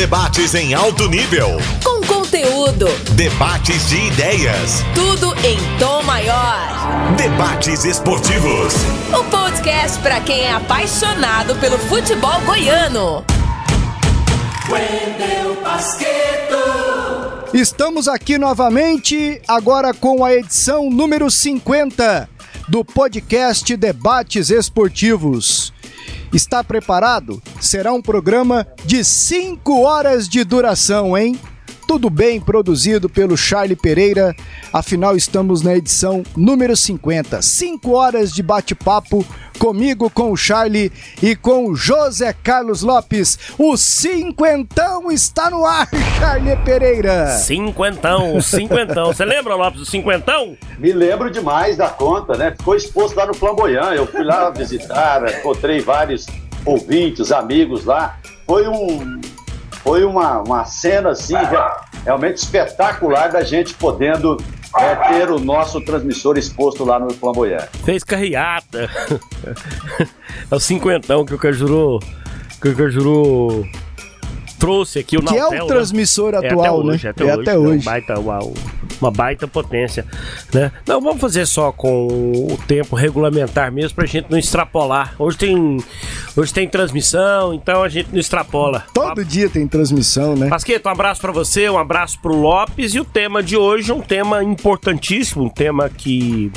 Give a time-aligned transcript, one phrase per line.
[0.00, 1.58] Debates em alto nível.
[1.84, 2.86] Com conteúdo.
[3.14, 4.82] Debates de ideias.
[4.94, 7.14] Tudo em tom maior.
[7.18, 8.72] Debates esportivos.
[9.12, 13.22] O podcast para quem é apaixonado pelo futebol goiano.
[14.70, 16.56] Wendel Basqueto.
[17.52, 22.26] Estamos aqui novamente, agora com a edição número 50
[22.66, 25.74] do podcast Debates Esportivos.
[26.32, 27.42] Está preparado?
[27.60, 31.38] Será um programa de 5 horas de duração, hein?
[31.90, 34.32] Tudo bem produzido pelo Charlie Pereira.
[34.72, 37.42] Afinal, estamos na edição número 50.
[37.42, 39.26] 5 horas de bate-papo
[39.58, 43.36] comigo, com o Charlie e com o José Carlos Lopes.
[43.58, 45.88] O cinquentão está no ar,
[46.20, 47.26] Charlie Pereira.
[47.30, 49.06] Cinquentão, cinquentão.
[49.06, 50.56] Você lembra, Lopes, do cinquentão?
[50.78, 52.52] Me lembro demais da conta, né?
[52.56, 53.96] Ficou exposto lá no Flamboyant.
[53.96, 56.24] Eu fui lá visitar, encontrei vários
[56.64, 58.16] ouvintes, amigos lá.
[58.46, 59.20] Foi um,
[59.82, 61.34] foi uma, uma cena assim
[62.04, 64.36] realmente espetacular da gente podendo
[64.76, 67.68] é, ter o nosso transmissor exposto lá no Flamboyant.
[67.84, 68.88] Fez carreata.
[70.50, 71.98] é o cinquentão que o Cajuru.
[72.60, 73.66] Que o Cajuru
[74.60, 76.46] trouxe aqui o Que é o transmissor né?
[76.46, 77.00] atual, é né?
[77.08, 77.78] Até é hoje, até é hoje.
[77.78, 78.38] Um baita, uma,
[79.00, 80.06] uma baita potência,
[80.52, 80.70] né?
[80.86, 85.14] Não, vamos fazer só com o tempo regulamentar mesmo pra gente não extrapolar.
[85.18, 85.78] Hoje tem,
[86.36, 88.84] hoje tem transmissão, então a gente não extrapola.
[88.92, 90.48] Todo dia tem transmissão, né?
[90.48, 93.94] Pasqueto, um abraço para você, um abraço pro Lopes e o tema de hoje é
[93.94, 96.52] um tema importantíssimo, um tema que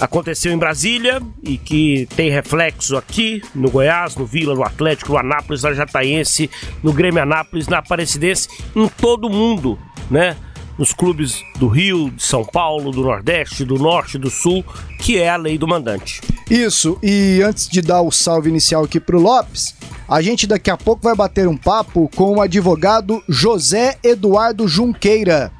[0.00, 5.18] aconteceu em Brasília e que tem reflexo aqui no Goiás, no Vila, no Atlético, no
[5.18, 6.50] Anápolis, na Jataense,
[6.82, 9.78] no Grêmio Anápolis, na Aparecidense, em todo mundo,
[10.10, 10.36] né?
[10.78, 14.62] Nos clubes do Rio, de São Paulo, do Nordeste, do Norte, do Sul,
[14.98, 16.20] que é a lei do mandante.
[16.50, 19.74] Isso, e antes de dar o salve inicial aqui pro Lopes,
[20.06, 25.50] a gente daqui a pouco vai bater um papo com o advogado José Eduardo Junqueira.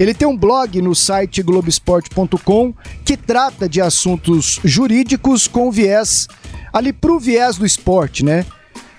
[0.00, 2.72] Ele tem um blog no site globesport.com
[3.04, 6.26] que trata de assuntos jurídicos com viés
[6.72, 8.46] ali pro viés do esporte, né?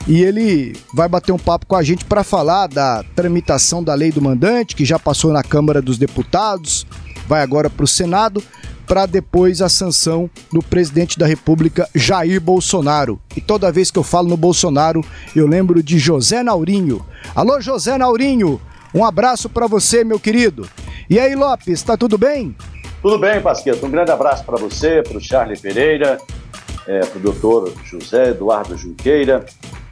[0.08, 4.12] E ele vai bater um papo com a gente para falar da tramitação da lei
[4.12, 6.86] do mandante, que já passou na Câmara dos Deputados,
[7.28, 8.44] vai agora para o Senado,
[8.86, 13.20] para depois a sanção do presidente da República, Jair Bolsonaro.
[13.36, 15.04] E toda vez que eu falo no Bolsonaro,
[15.36, 17.04] eu lembro de José Naurinho.
[17.34, 18.62] Alô, José Naurinho,
[18.94, 20.68] um abraço para você, meu querido.
[21.12, 22.56] E aí, Lopes, tá tudo bem?
[23.02, 23.86] Tudo bem, Pasqueto.
[23.86, 26.18] Um grande abraço para você, para o Charlie Pereira,
[26.88, 29.46] é, para o doutor José Eduardo Junqueira.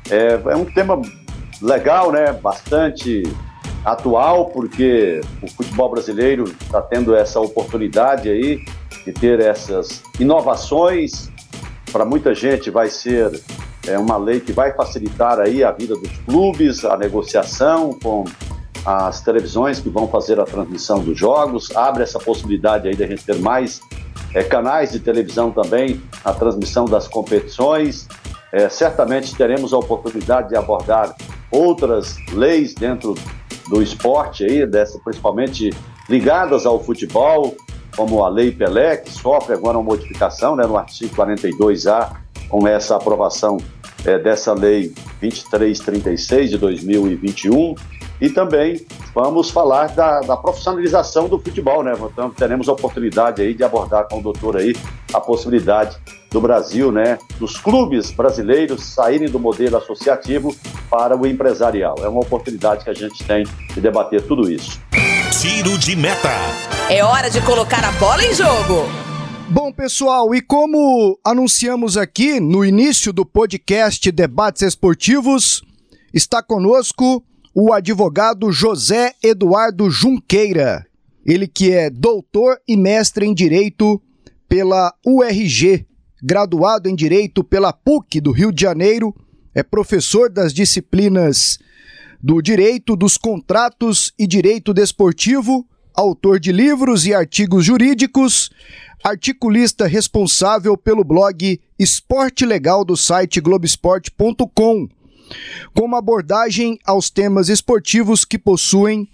[0.10, 1.02] É, é um tema
[1.62, 2.32] legal, né?
[2.32, 3.24] Bastante
[3.84, 8.64] atual, porque o futebol brasileiro está tendo essa oportunidade aí
[9.06, 11.30] de ter essas inovações.
[11.92, 13.44] Para muita gente vai ser
[13.86, 18.24] é, uma lei que vai facilitar aí a vida dos clubes, a negociação com
[18.86, 23.08] as televisões que vão fazer a transmissão dos jogos, abre essa possibilidade aí de a
[23.08, 23.82] gente ter mais
[24.34, 28.08] é, canais de televisão também, a transmissão das competições.
[28.52, 31.16] É, certamente teremos a oportunidade de abordar
[31.52, 33.16] outras leis dentro
[33.70, 35.72] do esporte aí, dessa, principalmente
[36.10, 37.56] ligadas ao futebol,
[37.96, 42.16] como a Lei Pelé, que sofre agora uma modificação né, no artigo 42A,
[42.48, 43.58] com essa aprovação
[44.06, 47.76] é, dessa Lei 2336 de 2021.
[48.22, 51.94] E também vamos falar da, da, profissionalização do futebol, né?
[52.12, 54.76] Então teremos a oportunidade aí de abordar com o doutor aí
[55.14, 55.98] a possibilidade
[56.30, 57.18] do Brasil, né?
[57.40, 60.56] Dos clubes brasileiros saírem do modelo associativo
[60.90, 61.96] para o empresarial.
[62.02, 64.80] É uma oportunidade que a gente tem de debater tudo isso.
[65.42, 66.30] Tiro de meta.
[66.90, 68.86] É hora de colocar a bola em jogo.
[69.48, 75.64] Bom, pessoal, e como anunciamos aqui no início do podcast Debates Esportivos,
[76.14, 77.24] está conosco
[77.62, 80.88] o advogado José Eduardo Junqueira.
[81.26, 84.02] Ele que é doutor e mestre em Direito
[84.48, 85.86] pela URG,
[86.24, 89.14] graduado em Direito pela PUC do Rio de Janeiro,
[89.54, 91.60] é professor das disciplinas
[92.24, 98.50] do Direito dos Contratos e Direito Desportivo, autor de livros e artigos jurídicos,
[99.04, 104.88] articulista responsável pelo blog Esporte Legal do site globesport.com
[105.74, 109.08] com uma abordagem aos temas esportivos que possuem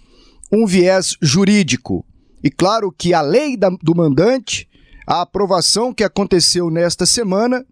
[0.52, 2.04] um viés jurídico.
[2.42, 4.68] E claro que a lei da, do mandante,
[5.06, 7.64] a aprovação que aconteceu nesta semana,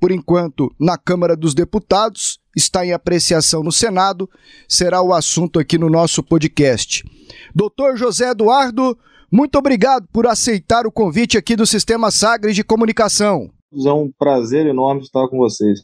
[0.00, 4.28] por enquanto na Câmara dos Deputados, está em apreciação no Senado,
[4.68, 7.02] será o assunto aqui no nosso podcast.
[7.54, 8.96] Doutor José Eduardo,
[9.30, 12.62] muito obrigado por aceitar o convite aqui do Sistema Sagres de
[13.84, 15.80] É um prazer enorme estar com vocês.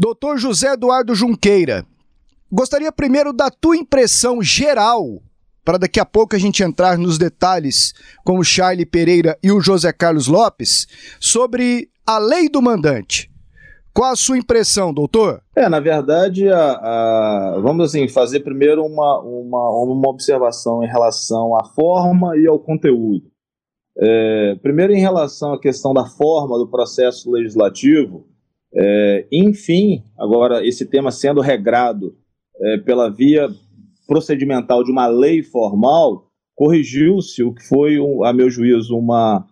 [0.00, 1.84] Doutor José Eduardo Junqueira,
[2.52, 5.20] gostaria primeiro da tua impressão geral,
[5.64, 7.92] para daqui a pouco a gente entrar nos detalhes
[8.24, 10.86] com o Charlie Pereira e o José Carlos Lopes,
[11.18, 13.28] sobre a lei do mandante.
[13.92, 15.42] Qual a sua impressão, doutor?
[15.56, 21.56] É, na verdade, a, a, vamos assim, fazer primeiro uma, uma, uma observação em relação
[21.56, 23.24] à forma e ao conteúdo.
[23.98, 28.28] É, primeiro, em relação à questão da forma do processo legislativo,
[28.74, 32.16] é, enfim, agora esse tema sendo regrado
[32.60, 33.48] é, pela via
[34.06, 39.46] procedimental de uma lei formal, corrigiu-se o que foi, um, a meu juízo, uma,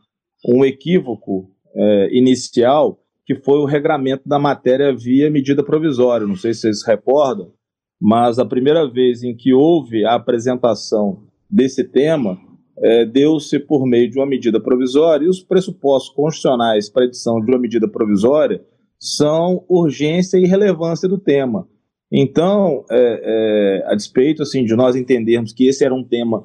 [0.48, 6.26] um equívoco é, inicial que foi o regramento da matéria via medida provisória.
[6.26, 7.52] Não sei se vocês recordam,
[8.00, 12.38] mas a primeira vez em que houve a apresentação desse tema
[12.78, 17.50] é, deu-se por meio de uma medida provisória e os pressupostos constitucionais para edição de
[17.50, 18.62] uma medida provisória
[18.98, 21.68] são urgência e relevância do tema.
[22.10, 26.44] Então, é, é, a despeito assim, de nós entendermos que esse era um tema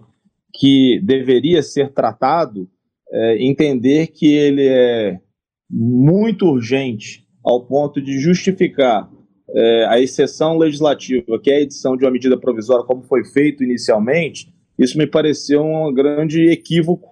[0.54, 2.70] que deveria ser tratado,
[3.12, 5.20] é, entender que ele é
[5.70, 9.10] muito urgente ao ponto de justificar
[9.54, 13.64] é, a exceção legislativa, que é a edição de uma medida provisória, como foi feito
[13.64, 17.10] inicialmente, isso me pareceu um grande equívoco,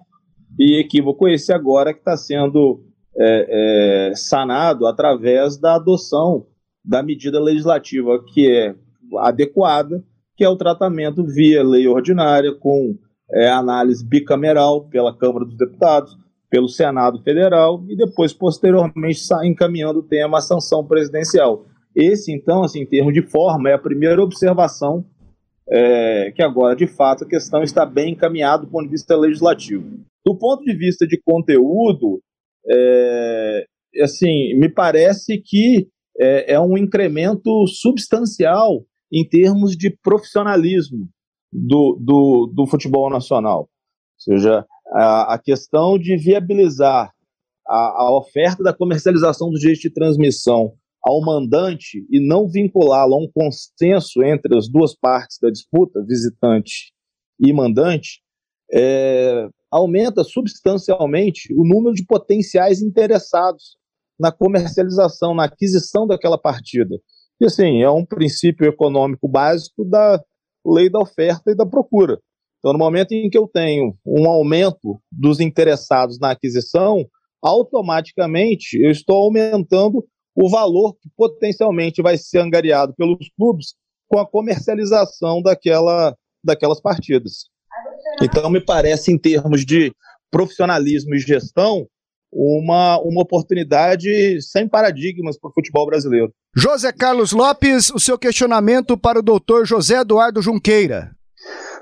[0.58, 2.84] e equívoco esse agora que está sendo
[3.16, 6.46] é, é, sanado através da adoção
[6.84, 8.74] da medida legislativa que é
[9.18, 10.02] adequada,
[10.36, 12.96] que é o tratamento via lei ordinária, com
[13.32, 16.16] é, análise bicameral pela Câmara dos Deputados,
[16.48, 21.64] pelo Senado Federal e depois, posteriormente, encaminhando o tema à sanção presidencial.
[21.94, 25.04] Esse, então, assim, em termos de forma, é a primeira observação
[25.68, 30.00] é, que agora, de fato, a questão está bem encaminhada do ponto de vista legislativo.
[30.24, 32.20] Do ponto de vista de conteúdo,
[32.68, 33.66] é,
[34.02, 41.08] assim, me parece que é, é um incremento substancial em termos de profissionalismo
[41.52, 43.60] do, do, do futebol nacional.
[43.60, 43.68] Ou
[44.18, 47.12] seja, a, a questão de viabilizar
[47.66, 53.18] a, a, oferta da comercialização dos direitos de transmissão ao mandante e não vinculá-lo a
[53.18, 56.92] um consenso entre as duas partes da disputa, visitante
[57.38, 58.20] e mandante,
[58.72, 63.76] é, aumenta substancialmente o número de potenciais interessados
[64.18, 66.98] na comercialização, na aquisição daquela partida.
[67.40, 70.22] E assim, é um princípio econômico básico da
[70.66, 72.18] lei da oferta e da procura.
[72.58, 77.06] Então, no momento em que eu tenho um aumento dos interessados na aquisição,
[77.42, 80.04] automaticamente eu estou aumentando
[80.36, 83.74] o valor que potencialmente vai ser angariado pelos clubes
[84.06, 86.14] com a comercialização daquela,
[86.44, 87.48] daquelas partidas.
[88.22, 89.92] Então, me parece, em termos de
[90.30, 91.86] profissionalismo e gestão,
[92.32, 96.32] uma, uma oportunidade sem paradigmas para o futebol brasileiro.
[96.54, 101.10] José Carlos Lopes, o seu questionamento para o doutor José Eduardo Junqueira.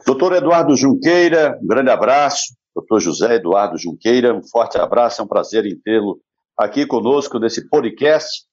[0.07, 2.55] Doutor Eduardo Junqueira, um grande abraço.
[2.75, 6.21] Doutor José Eduardo Junqueira, um forte abraço, é um prazer em tê-lo
[6.57, 8.45] aqui conosco nesse podcast.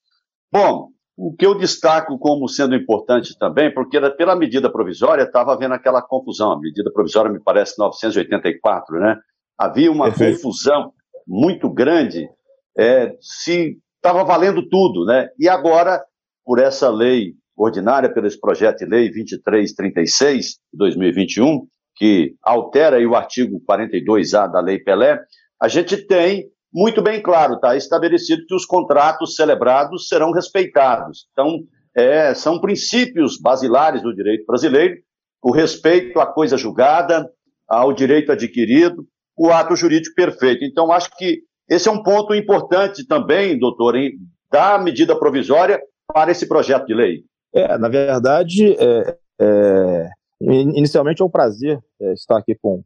[0.52, 5.74] Bom, o que eu destaco como sendo importante também, porque pela medida provisória estava havendo
[5.74, 6.52] aquela confusão.
[6.52, 9.16] A medida provisória me parece 984, né?
[9.58, 10.36] Havia uma Perfeito.
[10.36, 10.92] confusão
[11.26, 12.28] muito grande
[12.76, 15.28] é, se estava valendo tudo, né?
[15.38, 16.04] E agora,
[16.44, 23.58] por essa lei ordinária pelo projeto de lei 2336 de 2021, que altera o artigo
[23.66, 25.18] 42A da Lei Pelé,
[25.58, 26.46] a gente tem
[26.76, 31.26] muito bem claro, está estabelecido que os contratos celebrados serão respeitados.
[31.32, 31.60] Então,
[31.96, 34.94] é, são princípios basilares do direito brasileiro,
[35.42, 37.26] o respeito à coisa julgada,
[37.66, 40.66] ao direito adquirido, o ato jurídico perfeito.
[40.66, 44.12] Então, acho que esse é um ponto importante também, doutor, em,
[44.52, 45.80] da medida provisória
[46.12, 47.24] para esse projeto de lei.
[47.54, 50.08] É, na verdade, é, é,
[50.42, 52.82] inicialmente é um prazer é, estar aqui com,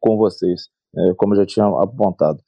[0.00, 2.38] com vocês, é, como eu já tinha apontado.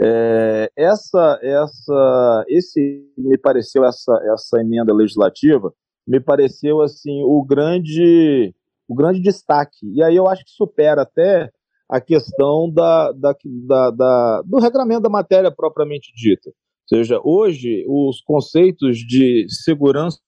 [0.00, 5.72] É, essa, essa, esse me pareceu essa, essa emenda legislativa
[6.06, 8.54] me pareceu assim o grande,
[8.88, 9.86] o grande destaque.
[9.94, 11.50] E aí eu acho que supera até
[11.88, 13.34] a questão da, da,
[13.66, 16.48] da, da do regramento da matéria propriamente dita.
[16.48, 20.18] Ou seja, hoje os conceitos de segurança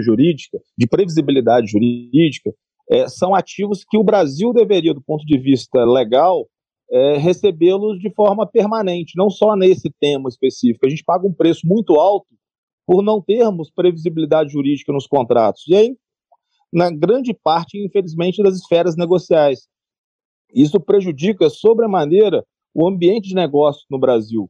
[0.00, 2.52] jurídica, de previsibilidade jurídica,
[2.90, 6.46] é, são ativos que o Brasil deveria, do ponto de vista legal,
[6.90, 10.86] é, recebê-los de forma permanente, não só nesse tema específico.
[10.86, 12.28] A gente paga um preço muito alto
[12.86, 15.64] por não termos previsibilidade jurídica nos contratos.
[15.68, 15.96] E aí,
[16.72, 19.66] na grande parte, infelizmente, das esferas negociais.
[20.54, 24.48] Isso prejudica sobremaneira o ambiente de negócio no Brasil,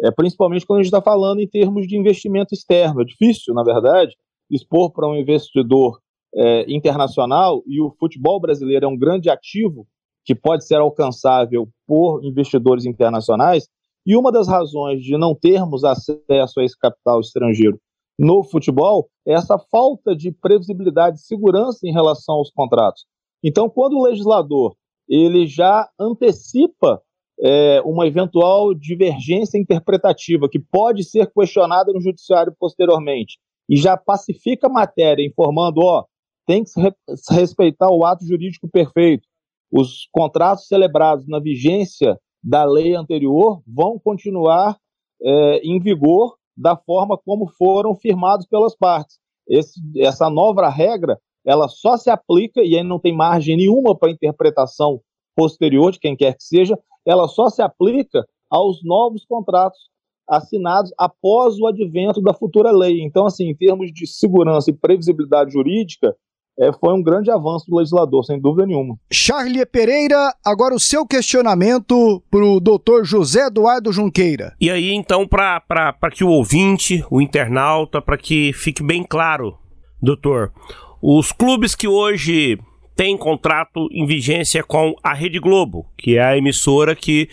[0.00, 3.02] é, principalmente quando a gente está falando em termos de investimento externo.
[3.02, 4.14] É difícil, na verdade,
[4.50, 6.00] expor para um investidor
[6.34, 9.86] é, internacional e o futebol brasileiro é um grande ativo
[10.24, 13.68] que pode ser alcançável por investidores internacionais.
[14.06, 17.78] E uma das razões de não termos acesso a esse capital estrangeiro
[18.18, 23.04] no futebol é essa falta de previsibilidade e segurança em relação aos contratos.
[23.42, 24.74] Então, quando o legislador
[25.08, 27.02] ele já antecipa
[27.40, 33.38] é, uma eventual divergência interpretativa que pode ser questionada no judiciário posteriormente
[33.68, 36.04] e já pacifica a matéria, informando, ó,
[36.46, 39.26] tem que se respeitar o ato jurídico perfeito.
[39.72, 44.76] Os contratos celebrados na vigência da lei anterior vão continuar
[45.22, 49.18] é, em vigor da forma como foram firmados pelas partes.
[49.48, 54.12] Esse, essa nova regra ela só se aplica, e aí não tem margem nenhuma para
[54.12, 55.00] interpretação
[55.34, 59.90] posterior de quem quer que seja, ela só se aplica aos novos contratos
[60.28, 63.02] assinados após o advento da futura lei.
[63.02, 66.14] Então, assim, em termos de segurança e previsibilidade jurídica,
[66.58, 68.96] é, foi um grande avanço do legislador, sem dúvida nenhuma.
[69.10, 74.54] Charlie Pereira, agora o seu questionamento para o doutor José Eduardo Junqueira.
[74.60, 79.56] E aí, então, para que o ouvinte, o internauta, para que fique bem claro,
[80.00, 80.52] doutor,
[81.00, 82.58] os clubes que hoje
[82.94, 87.28] têm contrato em vigência com a Rede Globo, que é a emissora que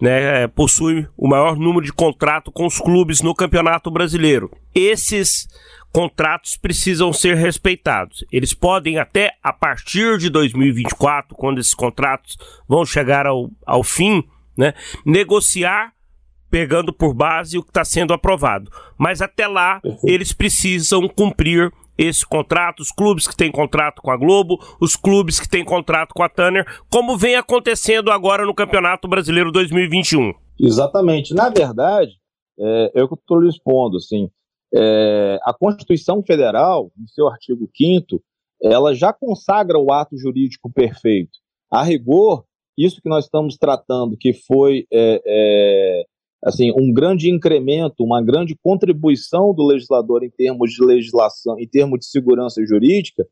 [0.00, 4.50] né, possui o maior número de contrato com os clubes no Campeonato Brasileiro.
[4.74, 5.46] Esses
[5.94, 8.24] contratos precisam ser respeitados.
[8.32, 12.36] Eles podem até a partir de 2024, quando esses contratos
[12.68, 14.24] vão chegar ao, ao fim,
[14.58, 14.74] né,
[15.06, 15.92] negociar
[16.50, 18.70] pegando por base o que está sendo aprovado.
[18.98, 24.16] Mas até lá, eles precisam cumprir esse contrato, os clubes que têm contrato com a
[24.16, 29.06] Globo, os clubes que têm contrato com a Tanner, como vem acontecendo agora no Campeonato
[29.06, 30.32] Brasileiro 2021.
[30.58, 31.32] Exatamente.
[31.34, 32.12] Na verdade,
[32.58, 33.96] é, é o que eu estou lhe expondo.
[33.96, 34.28] Assim,
[34.74, 38.22] é, a Constituição Federal, no seu artigo 5
[38.62, 41.38] ela já consagra o ato jurídico perfeito.
[41.70, 42.44] A rigor,
[42.78, 46.04] isso que nós estamos tratando, que foi é, é
[46.42, 52.00] assim, um grande incremento, uma grande contribuição do legislador em termos de legislação, em termos
[52.00, 53.26] de segurança jurídica,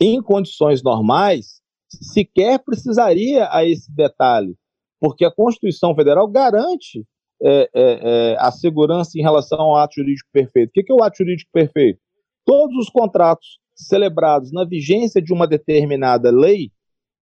[0.00, 4.54] em condições normais, sequer precisaria a esse detalhe,
[5.00, 7.04] porque a Constituição Federal garante
[7.44, 10.70] é, é, é, a segurança em relação ao ato jurídico perfeito.
[10.70, 12.00] O que é o ato jurídico perfeito?
[12.44, 16.70] Todos os contratos celebrados na vigência de uma determinada lei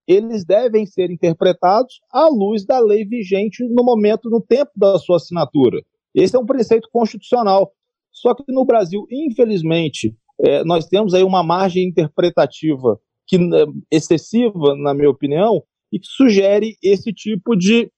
[0.07, 5.17] eles devem ser interpretados à luz da lei vigente no momento, no tempo da sua
[5.17, 5.81] assinatura.
[6.15, 7.73] Esse é um preceito constitucional.
[8.11, 14.77] Só que no Brasil, infelizmente, é, nós temos aí uma margem interpretativa que, é, excessiva,
[14.77, 17.91] na minha opinião, e que sugere esse tipo de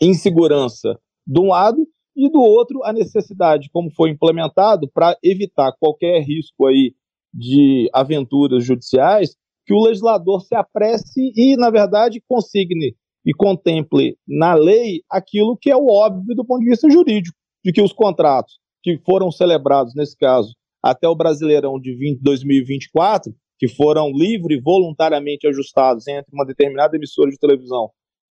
[0.00, 1.86] insegurança de um lado
[2.16, 6.94] e do outro a necessidade, como foi implementado, para evitar qualquer risco aí
[7.32, 14.54] de aventuras judiciais, que o legislador se apresse e, na verdade, consigne e contemple na
[14.54, 18.58] lei aquilo que é o óbvio do ponto de vista jurídico, de que os contratos
[18.82, 24.60] que foram celebrados, nesse caso, até o Brasileirão de 20, 2024, que foram livre e
[24.60, 27.90] voluntariamente ajustados entre uma determinada emissora de televisão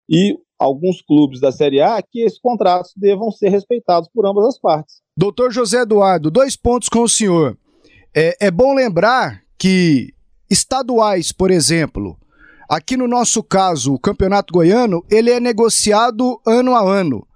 [0.08, 4.60] e alguns clubes da Série A, que esses contratos devam ser respeitados por ambas as
[4.60, 4.96] partes.
[5.16, 7.56] Doutor José Eduardo, dois pontos com o senhor.
[8.14, 10.12] É, é bom lembrar que
[10.50, 12.16] estaduais, por exemplo.
[12.68, 17.26] Aqui no nosso caso, o Campeonato Goiano, ele é negociado ano a ano.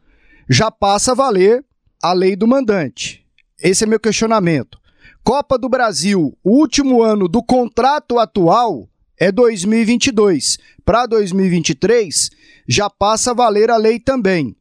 [0.48, 1.64] Já passa a valer
[2.02, 3.24] a lei do mandante.
[3.62, 4.78] Esse é meu questionamento.
[5.24, 8.88] Copa do Brasil, o último ano do contrato atual
[9.18, 10.58] é 2022.
[10.84, 12.30] Para 2023,
[12.68, 14.56] já passa a valer a lei também.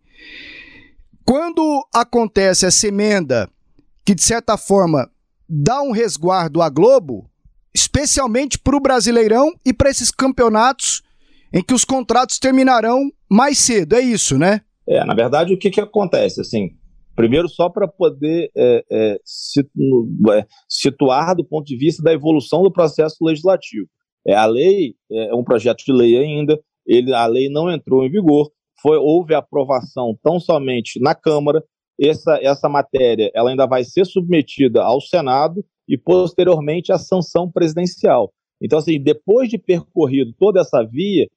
[1.26, 3.50] Quando acontece essa emenda,
[4.04, 5.10] que de certa forma
[5.48, 7.30] dá um resguardo à Globo,
[7.74, 11.02] especialmente para o Brasileirão e para esses campeonatos
[11.54, 13.96] em que os contratos terminarão mais cedo.
[13.96, 14.62] É isso, né?
[14.88, 16.42] É, na verdade, o que, que acontece?
[16.42, 16.72] Assim,
[17.16, 22.72] primeiro, só para poder é, é, é, situar do ponto de vista da evolução do
[22.72, 23.88] processo legislativo.
[24.28, 28.10] É, a lei é um projeto de lei ainda, ele, a lei não entrou em
[28.10, 28.52] vigor,
[28.82, 31.64] foi, houve aprovação tão somente na Câmara,
[32.00, 38.32] essa, essa matéria ela ainda vai ser submetida ao Senado e posteriormente a sanção presidencial.
[38.62, 41.28] Então, assim, depois de percorrido toda essa via,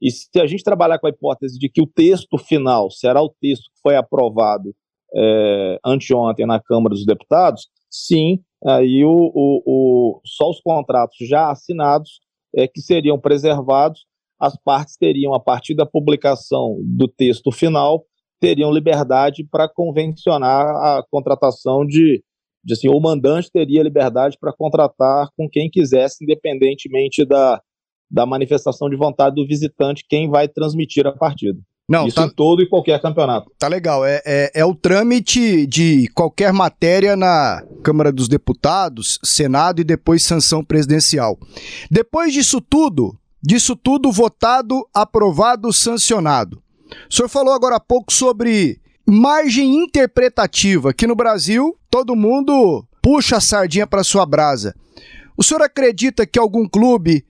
[0.00, 3.32] e se a gente trabalhar com a hipótese de que o texto final será o
[3.40, 4.74] texto que foi aprovado
[5.14, 11.50] é, anteontem na Câmara dos Deputados, sim, aí o, o, o, só os contratos já
[11.50, 12.20] assinados
[12.54, 14.04] é, que seriam preservados,
[14.40, 18.04] as partes teriam, a partir da publicação do texto final,
[18.40, 22.22] teriam liberdade para convencionar a contratação de
[22.64, 27.60] de assim, o mandante teria liberdade para contratar com quem quisesse, independentemente da,
[28.08, 31.58] da manifestação de vontade do visitante, quem vai transmitir a partida.
[31.92, 33.52] Não, Isso tá, em todo e qualquer campeonato.
[33.58, 34.02] Tá legal.
[34.02, 40.22] É, é, é, o trâmite de qualquer matéria na Câmara dos Deputados, Senado e depois
[40.22, 41.38] sanção presidencial.
[41.90, 46.62] Depois disso tudo, disso tudo votado, aprovado, sancionado.
[47.10, 50.90] O senhor falou agora há pouco sobre margem interpretativa.
[50.90, 54.74] Aqui no Brasil, todo mundo puxa a sardinha para sua brasa.
[55.36, 57.22] O senhor acredita que algum clube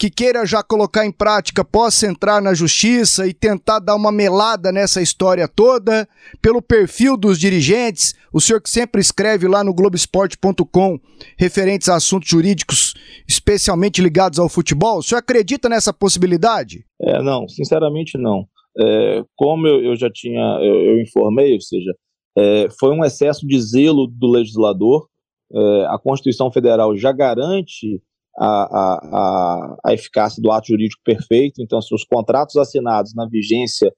[0.00, 4.72] que queira já colocar em prática possa entrar na justiça e tentar dar uma melada
[4.72, 6.08] nessa história toda,
[6.40, 10.98] pelo perfil dos dirigentes, o senhor que sempre escreve lá no Globoesporte.com
[11.38, 12.94] referentes a assuntos jurídicos,
[13.28, 16.86] especialmente ligados ao futebol, o senhor acredita nessa possibilidade?
[17.02, 18.46] É, não, sinceramente não.
[18.80, 21.92] É, como eu, eu, já tinha, eu, eu informei, ou seja,
[22.38, 25.06] é, foi um excesso de zelo do legislador.
[25.52, 28.00] É, a Constituição Federal já garante
[28.38, 31.62] a, a, a, eficácia do ato jurídico perfeito.
[31.62, 33.92] Então, se os contratos assinados na vigência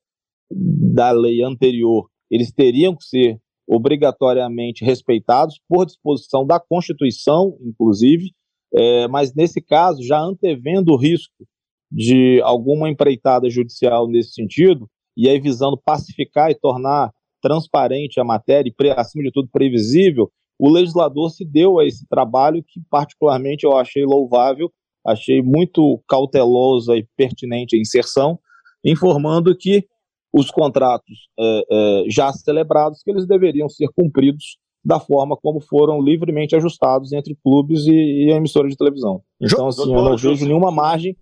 [0.51, 8.31] da lei anterior, eles teriam que ser obrigatoriamente respeitados por disposição da Constituição, inclusive,
[8.75, 11.47] é, mas nesse caso, já antevendo o risco
[11.91, 17.13] de alguma empreitada judicial nesse sentido, e aí visando pacificar e tornar
[17.43, 20.31] transparente a matéria e, acima de tudo, previsível,
[20.63, 24.73] o legislador se deu a esse trabalho que, particularmente, eu achei louvável,
[25.05, 28.39] achei muito cautelosa e pertinente a inserção,
[28.85, 29.85] informando que
[30.33, 36.01] os contratos é, é, já celebrados, que eles deveriam ser cumpridos da forma como foram
[36.01, 39.21] livremente ajustados entre clubes e, e a emissora de televisão.
[39.41, 41.17] Então, assim, eu não vejo nenhuma margem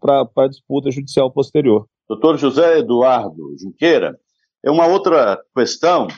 [0.00, 1.86] para disputa judicial posterior.
[2.08, 4.18] Doutor José Eduardo Junqueira,
[4.64, 6.08] é uma outra questão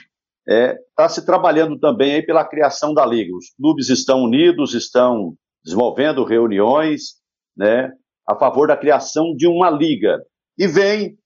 [0.48, 3.36] está é, tá se trabalhando também aí pela criação da liga.
[3.36, 7.16] Os clubes estão unidos, estão desenvolvendo reuniões,
[7.54, 7.92] né,
[8.26, 10.18] a favor da criação de uma liga.
[10.56, 11.18] E vem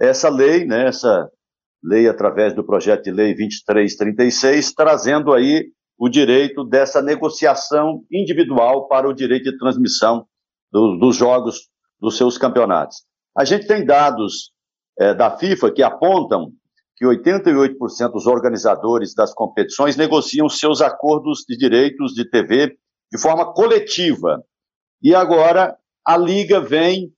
[0.00, 1.30] essa lei, né, essa
[1.82, 9.08] lei através do projeto de lei 2336, trazendo aí o direito dessa negociação individual para
[9.08, 10.26] o direito de transmissão
[10.72, 11.68] do, dos jogos
[12.00, 13.04] dos seus campeonatos.
[13.36, 14.52] A gente tem dados
[14.98, 16.52] é, da FIFA que apontam
[16.96, 22.76] que 88% dos organizadores das competições negociam seus acordos de direitos de TV
[23.12, 24.42] de forma coletiva.
[25.02, 25.76] E agora
[26.06, 27.12] a liga vem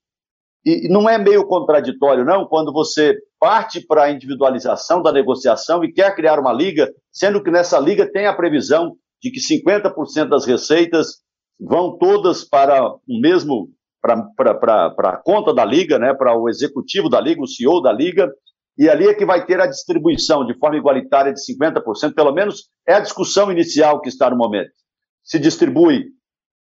[0.64, 5.92] e não é meio contraditório, não, quando você parte para a individualização da negociação e
[5.92, 10.44] quer criar uma liga, sendo que nessa liga tem a previsão de que 50% das
[10.44, 11.18] receitas
[11.60, 13.68] vão todas para o mesmo,
[14.02, 18.28] para a conta da liga, né, para o executivo da liga, o CEO da liga,
[18.78, 22.68] e ali é que vai ter a distribuição de forma igualitária de 50%, pelo menos
[22.86, 24.72] é a discussão inicial que está no momento.
[25.24, 26.06] Se distribui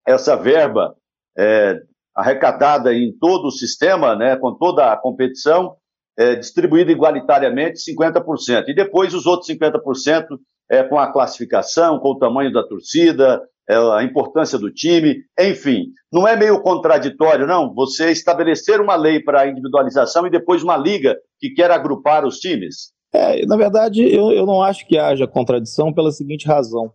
[0.07, 0.95] essa verba
[1.37, 1.81] é,
[2.15, 5.77] arrecadada em todo o sistema, né, com toda a competição,
[6.17, 8.69] é, distribuída igualitariamente 50%.
[8.69, 10.27] E depois os outros 50%
[10.71, 15.87] é, com a classificação, com o tamanho da torcida, a importância do time, enfim.
[16.13, 20.77] Não é meio contraditório, não, você estabelecer uma lei para a individualização e depois uma
[20.77, 22.93] liga que quer agrupar os times?
[23.13, 26.93] É, na verdade, eu, eu não acho que haja contradição pela seguinte razão.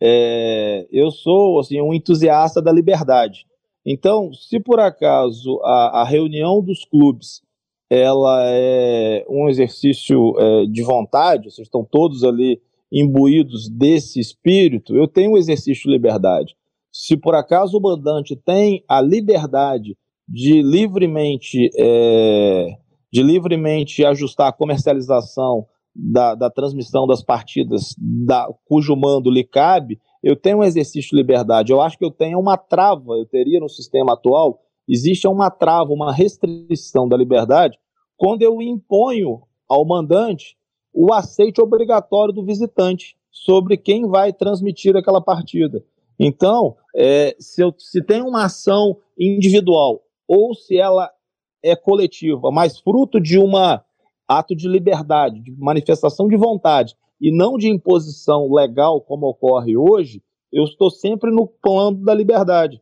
[0.00, 3.44] É, eu sou assim, um entusiasta da liberdade.
[3.84, 7.42] Então, se por acaso a, a reunião dos clubes
[7.90, 12.60] ela é um exercício é, de vontade, vocês estão todos ali
[12.92, 16.54] imbuídos desse espírito, eu tenho um exercício de liberdade.
[16.92, 19.96] Se por acaso o mandante tem a liberdade
[20.28, 22.66] de livremente, é,
[23.12, 29.98] de livremente ajustar a comercialização da, da transmissão das partidas da, cujo mando lhe cabe,
[30.22, 31.72] eu tenho um exercício de liberdade.
[31.72, 35.92] Eu acho que eu tenho uma trava, eu teria no sistema atual, existe uma trava,
[35.92, 37.78] uma restrição da liberdade,
[38.16, 40.57] quando eu imponho ao mandante
[40.92, 45.84] o aceite obrigatório do visitante sobre quem vai transmitir aquela partida.
[46.18, 51.10] Então, é, se, eu, se tem uma ação individual ou se ela
[51.62, 53.52] é coletiva, mas fruto de um
[54.26, 60.22] ato de liberdade, de manifestação de vontade e não de imposição legal como ocorre hoje,
[60.52, 62.80] eu estou sempre no plano da liberdade.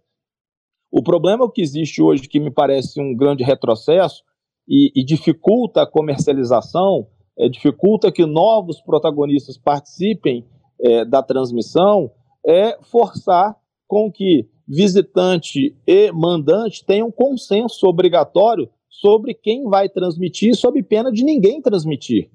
[0.91, 4.23] O problema que existe hoje, que me parece um grande retrocesso
[4.69, 7.07] e, e dificulta a comercialização,
[7.39, 10.45] é, dificulta que novos protagonistas participem
[10.81, 12.11] é, da transmissão,
[12.47, 20.83] é forçar com que visitante e mandante tenham consenso obrigatório sobre quem vai transmitir, sob
[20.83, 22.31] pena de ninguém transmitir.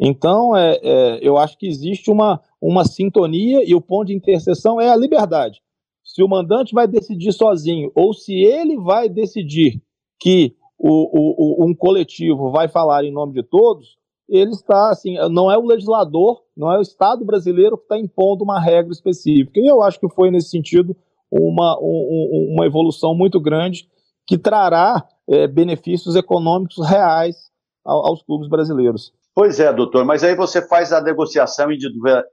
[0.00, 4.80] Então, é, é, eu acho que existe uma, uma sintonia e o ponto de interseção
[4.80, 5.62] é a liberdade.
[6.02, 9.80] Se o mandante vai decidir sozinho ou se ele vai decidir
[10.20, 13.96] que o, o, o, um coletivo vai falar em nome de todos,
[14.28, 18.44] ele está assim, não é o legislador, não é o Estado brasileiro que está impondo
[18.44, 19.60] uma regra específica.
[19.60, 20.96] E eu acho que foi nesse sentido
[21.30, 23.88] uma, um, uma evolução muito grande
[24.26, 27.36] que trará é, benefícios econômicos reais
[27.84, 29.12] aos clubes brasileiros.
[29.34, 31.68] Pois é, doutor, mas aí você faz a negociação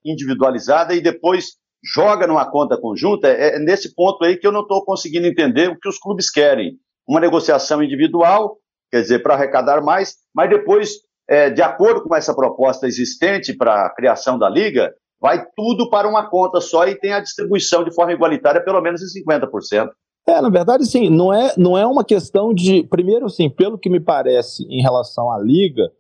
[0.06, 3.28] individualizada e depois joga numa conta conjunta.
[3.28, 6.30] É, é nesse ponto aí que eu não estou conseguindo entender o que os clubes
[6.30, 6.78] querem.
[7.08, 8.58] Uma negociação individual,
[8.92, 10.92] quer dizer, para arrecadar mais, mas depois,
[11.28, 16.08] é, de acordo com essa proposta existente para a criação da liga, vai tudo para
[16.10, 19.90] uma conta só e tem a distribuição de forma igualitária, pelo menos em 50%.
[20.28, 22.84] É, na verdade, sim, não é, não é uma questão de.
[22.84, 25.92] Primeiro, sim, pelo que me parece em relação à Liga,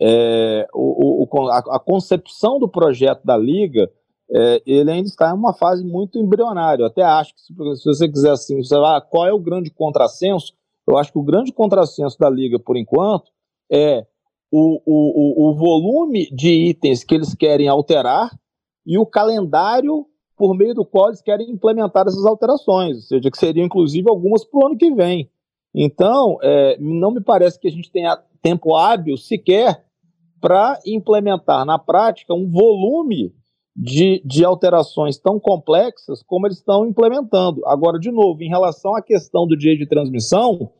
[0.00, 3.90] é, o, o, a, a, concepção do projeto da Liga,
[4.30, 6.82] é, ele ainda está em uma fase muito embrionária.
[6.82, 9.38] Eu até acho que, se, se você quiser assim, você vai, ah, qual é o
[9.38, 10.52] grande contrassenso?
[10.86, 13.30] Eu acho que o grande contrassenso da Liga, por enquanto,
[13.70, 14.06] é
[14.52, 18.30] o, o, o volume de itens que eles querem alterar
[18.86, 23.38] e o calendário por meio do qual eles querem implementar essas alterações, ou seja, que
[23.38, 25.30] seriam inclusive algumas para o ano que vem.
[25.74, 29.84] Então, é, não me parece que a gente tenha tempo hábil sequer
[30.38, 33.32] para implementar na prática um volume
[33.74, 37.66] de, de alterações tão complexas como eles estão implementando.
[37.66, 40.72] Agora, de novo, em relação à questão do dia de transmissão,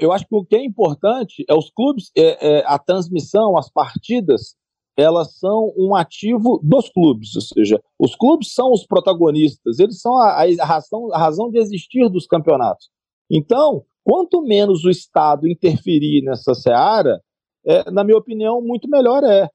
[0.00, 3.70] eu acho que o que é importante é os clubes, é, é, a transmissão, as
[3.70, 4.56] partidas,
[4.96, 10.16] elas são um ativo dos clubes, ou seja, os clubes são os protagonistas, eles são
[10.16, 12.88] a, a, razão, a razão de existir dos campeonatos.
[13.30, 17.20] Então, quanto menos o Estado interferir nessa seara,
[17.66, 19.48] é, na minha opinião, muito melhor é.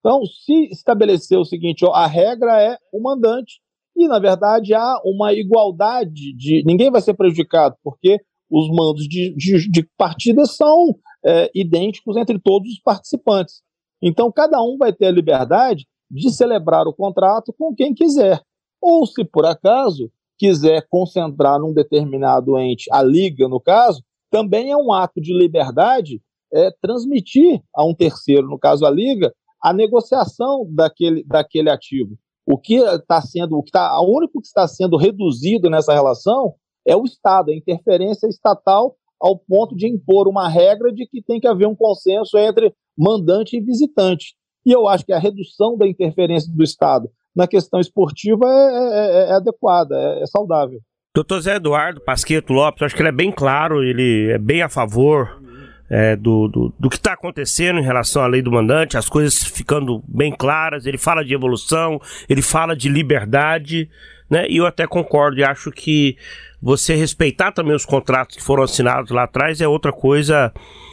[0.00, 3.62] Então, se estabelecer o seguinte, ó, a regra é o mandante,
[3.96, 6.62] e na verdade há uma igualdade de.
[6.66, 8.18] Ninguém vai ser prejudicado, porque
[8.54, 10.94] os mandos de, de, de partidas são
[11.26, 13.62] é, idênticos entre todos os participantes.
[14.00, 18.40] Então, cada um vai ter a liberdade de celebrar o contrato com quem quiser.
[18.80, 24.76] Ou, se por acaso quiser concentrar num determinado ente, a liga, no caso, também é
[24.76, 30.64] um ato de liberdade é, transmitir a um terceiro, no caso a liga, a negociação
[30.70, 32.16] daquele, daquele ativo.
[32.46, 36.54] O que está sendo, o que tá, o único que está sendo reduzido nessa relação
[36.86, 41.40] é o Estado, a interferência estatal ao ponto de impor uma regra de que tem
[41.40, 44.34] que haver um consenso entre mandante e visitante.
[44.66, 49.28] E eu acho que a redução da interferência do Estado na questão esportiva é, é,
[49.28, 50.78] é, é adequada, é, é, saudável.
[51.14, 54.68] Doutor Zé Eduardo Pasqueto Lopes, acho que ele é bem claro, ele é bem a
[54.68, 55.40] favor
[55.88, 59.42] é, do, do, do, que está acontecendo em relação à lei do mandante, as coisas
[59.42, 60.86] ficando bem claras.
[60.86, 63.88] Ele fala de evolução, ele fala de liberdade,
[64.30, 64.46] né?
[64.48, 66.16] E eu até concordo e acho que
[66.64, 70.50] você respeitar também os contratos que foram assinados lá atrás é outra coisa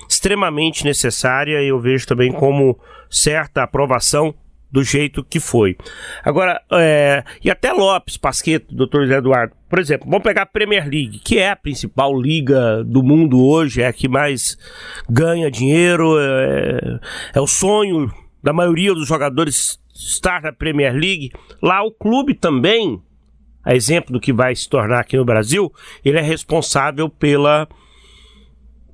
[0.08, 2.78] extremamente necessária e eu vejo também como
[3.10, 4.36] certa aprovação
[4.70, 5.78] do jeito que foi.
[6.26, 11.20] Agora, é, e até Lopes, Pasqueto, doutor Eduardo, por exemplo, vamos pegar a Premier League,
[11.20, 14.58] que é a principal liga do mundo hoje, é a que mais
[15.10, 17.00] ganha dinheiro, é,
[17.34, 18.12] é o sonho
[18.44, 21.32] da maioria dos jogadores estar na Premier League.
[21.62, 23.02] Lá o clube também,
[23.64, 25.72] a exemplo do que vai se tornar aqui no Brasil,
[26.04, 27.68] ele é responsável pela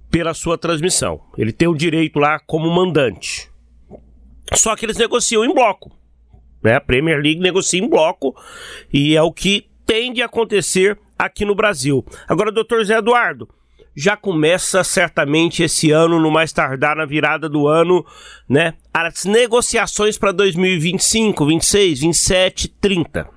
[0.09, 1.21] pela sua transmissão.
[1.37, 3.51] Ele tem o direito lá como mandante.
[4.53, 5.91] Só que eles negociam em bloco.
[6.63, 6.75] Né?
[6.75, 8.35] A Premier League negocia em bloco
[8.91, 12.05] e é o que tende a acontecer aqui no Brasil.
[12.27, 13.49] Agora, doutor Zé Eduardo,
[13.95, 18.05] já começa certamente esse ano, no mais tardar, na virada do ano,
[18.47, 18.75] né?
[18.93, 23.36] As negociações para 2025, 26, 27, 30.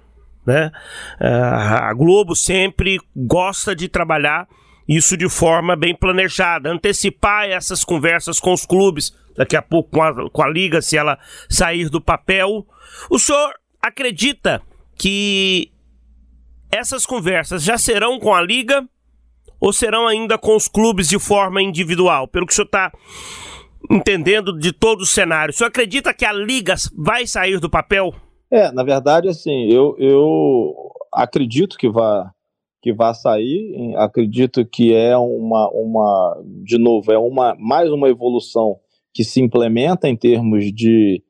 [0.50, 0.72] Né?
[1.20, 4.48] Ah, a Globo sempre gosta de trabalhar
[4.88, 10.02] isso de forma bem planejada, antecipar essas conversas com os clubes, daqui a pouco com
[10.02, 11.16] a, com a liga, se ela
[11.48, 12.66] sair do papel.
[13.08, 14.60] O senhor acredita
[14.98, 15.70] que
[16.72, 18.84] essas conversas já serão com a liga
[19.60, 22.26] ou serão ainda com os clubes de forma individual?
[22.26, 22.92] Pelo que o senhor está
[23.88, 28.12] entendendo de todo o cenário, o senhor acredita que a liga vai sair do papel?
[28.50, 30.74] É, na verdade, assim, eu, eu
[31.12, 32.28] acredito que vai
[32.82, 33.94] que vai sair.
[33.96, 38.78] Acredito que é uma, uma, de novo, é uma mais uma evolução
[39.12, 41.22] que se implementa em termos de,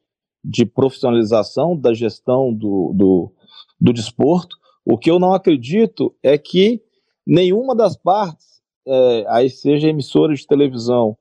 [0.44, 3.32] de profissionalização da gestão do, do,
[3.80, 4.56] do desporto.
[4.84, 6.80] O que eu não acredito é que
[7.26, 11.16] nenhuma das partes, é, aí seja emissoras de televisão,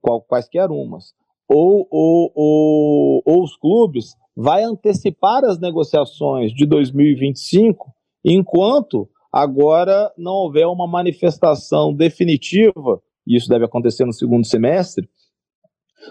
[0.00, 1.12] qual, quaisquer umas,
[1.48, 7.92] ou, ou, ou, ou os clubes vai antecipar as negociações de 2025
[8.24, 15.08] enquanto agora não houver uma manifestação definitiva, e isso deve acontecer no segundo semestre,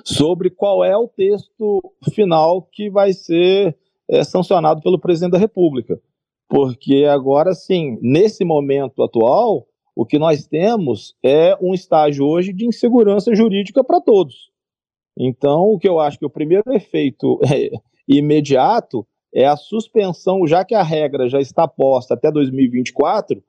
[0.03, 1.81] sobre qual é o texto
[2.13, 3.77] final que vai ser
[4.09, 5.99] é, sancionado pelo presidente da República.
[6.49, 12.65] Porque agora sim, nesse momento atual, o que nós temos é um estágio hoje de
[12.65, 14.51] insegurança jurídica para todos.
[15.17, 17.69] Então, o que eu acho que o primeiro efeito é,
[18.07, 23.43] imediato é a suspensão, já que a regra já está posta até 2024,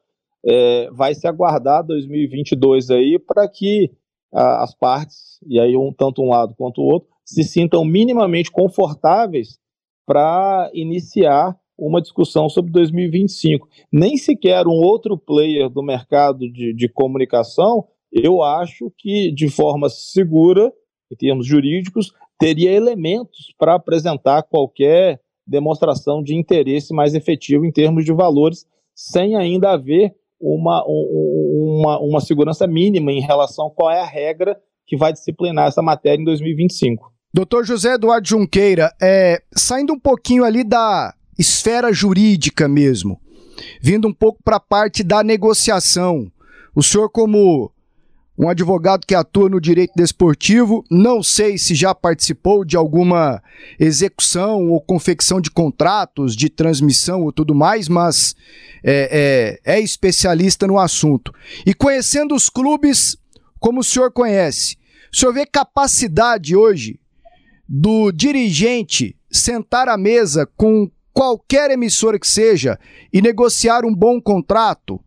[0.47, 3.91] é, vai se aguardar 2022 aí para que
[4.33, 8.51] a, as partes, e aí um, tanto um lado quanto o outro, se sintam minimamente
[8.51, 9.59] confortáveis
[10.07, 13.69] para iniciar uma discussão sobre 2025.
[13.93, 19.89] Nem sequer um outro player do mercado de, de comunicação, eu acho que de forma
[19.89, 20.73] segura,
[21.11, 28.05] em termos jurídicos, teria elementos para apresentar qualquer demonstração de interesse mais efetivo em termos
[28.05, 34.01] de valores, sem ainda haver uma, uma, uma segurança mínima em relação a qual é
[34.01, 37.13] a regra que vai disciplinar essa matéria em 2025.
[37.33, 43.21] Doutor José Eduardo Junqueira, é, saindo um pouquinho ali da esfera jurídica mesmo,
[43.81, 46.31] vindo um pouco para a parte da negociação,
[46.77, 47.73] o senhor como
[48.37, 53.41] um advogado que atua no direito desportivo, não sei se já participou de alguma
[53.79, 58.35] execução ou confecção de contratos de transmissão ou tudo mais, mas
[58.83, 61.33] é, é, é especialista no assunto.
[61.65, 63.17] E conhecendo os clubes
[63.61, 64.77] como o senhor conhece,
[65.13, 66.99] o senhor vê capacidade hoje
[67.69, 72.79] do dirigente sentar à mesa com qualquer emissora que seja
[73.13, 75.01] e negociar um bom contrato,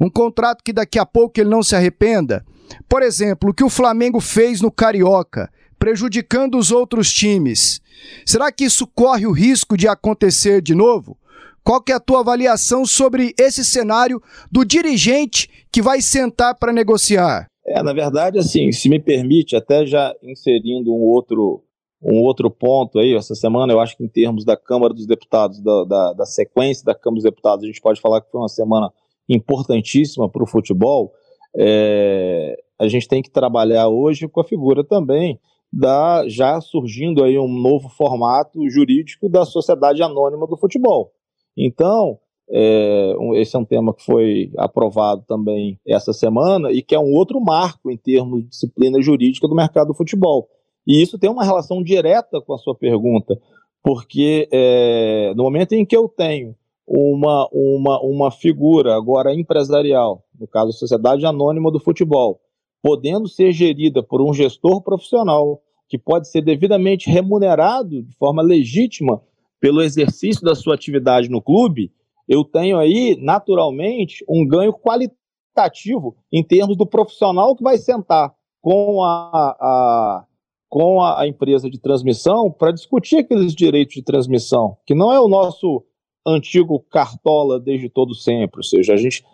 [0.00, 2.44] um contrato que daqui a pouco ele não se arrependa?
[2.88, 7.80] Por exemplo, o que o Flamengo fez no Carioca, prejudicando os outros times.
[8.24, 11.16] Será que isso corre o risco de acontecer de novo?
[11.64, 16.72] Qual que é a tua avaliação sobre esse cenário do dirigente que vai sentar para
[16.72, 17.46] negociar?
[17.66, 21.62] É, na verdade, assim, se me permite, até já inserindo um outro,
[22.02, 25.60] um outro ponto aí, essa semana, eu acho que em termos da Câmara dos Deputados,
[25.60, 28.48] da, da, da sequência da Câmara dos Deputados, a gente pode falar que foi uma
[28.48, 28.90] semana
[29.28, 31.12] importantíssima para o futebol,
[31.56, 35.38] é, a gente tem que trabalhar hoje com a figura também
[35.72, 41.12] da já surgindo aí um novo formato jurídico da sociedade anônima do futebol.
[41.56, 42.18] Então,
[42.50, 47.12] é, esse é um tema que foi aprovado também essa semana e que é um
[47.12, 50.48] outro marco em termos de disciplina jurídica do mercado do futebol.
[50.86, 53.38] E isso tem uma relação direta com a sua pergunta,
[53.82, 56.56] porque é, no momento em que eu tenho
[56.92, 62.40] uma, uma, uma figura agora empresarial, no caso a Sociedade Anônima do Futebol,
[62.82, 69.22] podendo ser gerida por um gestor profissional que pode ser devidamente remunerado de forma legítima
[69.60, 71.92] pelo exercício da sua atividade no clube,
[72.28, 79.02] eu tenho aí, naturalmente, um ganho qualitativo em termos do profissional que vai sentar com
[79.04, 80.24] a, a
[80.68, 85.20] com a, a empresa de transmissão para discutir aqueles direitos de transmissão, que não é
[85.20, 85.84] o nosso
[86.26, 89.24] antigo cartola desde todo sempre, ou seja, a gente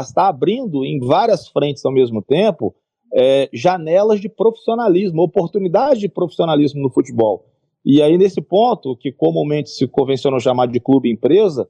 [0.00, 2.74] está abrindo em várias frentes ao mesmo tempo
[3.12, 7.46] é, janelas de profissionalismo, oportunidades de profissionalismo no futebol.
[7.84, 11.68] E aí, nesse ponto, que comumente se convencionou chamar de clube-empresa,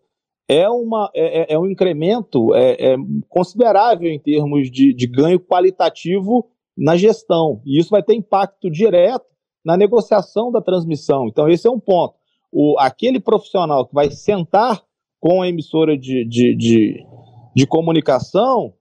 [0.49, 2.97] é, uma, é, é, é um incremento é, é,
[3.29, 7.63] considerável em termos de, de ganho qualitativo na gestão.
[7.65, 9.27] E isso vai ter impacto direto
[9.65, 11.29] na negociação da transmissão.
[11.29, 12.20] Então, esse é um ponto
[12.53, 14.83] o, aquele profissional que vai sentar
[15.19, 17.07] com a emissora de, de, de,
[17.55, 18.75] de comunicação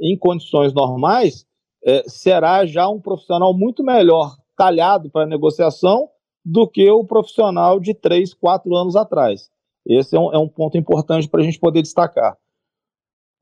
[0.00, 1.46] em condições normais
[1.84, 6.08] é, será já um profissional muito melhor talhado para negociação
[6.44, 9.50] do que o profissional de três, quatro anos atrás.
[9.86, 12.36] Esse é um, é um ponto importante para a gente poder destacar.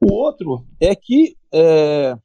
[0.01, 2.17] O outro é que é,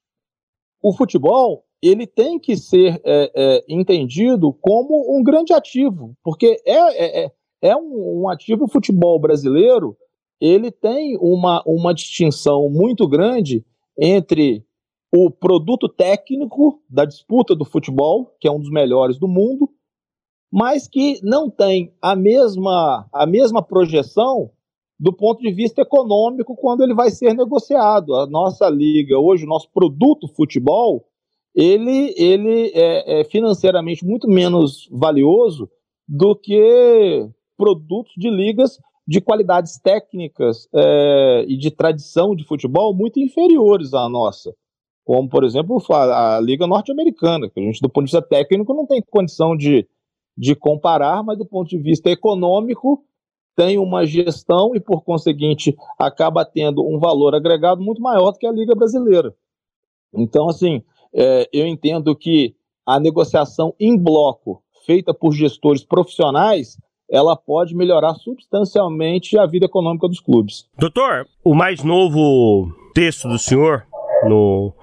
[0.81, 6.75] o futebol ele tem que ser é, é, entendido como um grande ativo, porque é,
[6.75, 9.97] é, é, é um, um, ativo futebol brasileiro,
[10.39, 13.65] ele tem uma, uma distinção muito grande
[13.97, 14.63] entre
[15.13, 19.69] o produto técnico da disputa do futebol, que é um dos melhores do mundo,
[20.51, 24.51] mas que não tem a mesma, a mesma projeção
[24.99, 28.13] do ponto de vista econômico quando ele vai ser negociado.
[28.15, 31.07] A nossa liga, hoje, o nosso produto futebol,
[31.55, 35.69] ele, ele é, é financeiramente muito menos valioso
[36.07, 43.19] do que produtos de ligas de qualidades técnicas é, e de tradição de futebol muito
[43.19, 44.53] inferiores à nossa.
[45.03, 48.73] como, por exemplo, a, a Liga Norte-Americana, que a gente, do ponto de vista técnico,
[48.73, 49.87] não tem condição de,
[50.37, 53.03] de comparar, mas do ponto de vista econômico,
[53.55, 58.47] tem uma gestão e, por conseguinte, acaba tendo um valor agregado muito maior do que
[58.47, 59.35] a Liga Brasileira.
[60.13, 66.77] Então, assim, é, eu entendo que a negociação em bloco, feita por gestores profissionais,
[67.09, 70.65] ela pode melhorar substancialmente a vida econômica dos clubes.
[70.77, 73.85] Doutor, o mais novo texto do senhor
[74.23, 74.73] no,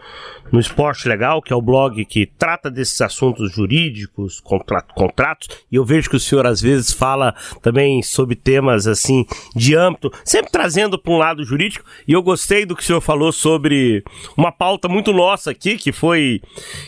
[0.52, 5.76] no Esporte Legal, que é o blog que trata desses assuntos jurídicos, contrato, contratos, e
[5.76, 10.50] eu vejo que o senhor às vezes fala também sobre temas assim de âmbito, sempre
[10.50, 14.02] trazendo para um lado jurídico, e eu gostei do que o senhor falou sobre
[14.36, 16.40] uma pauta muito nossa aqui, que foi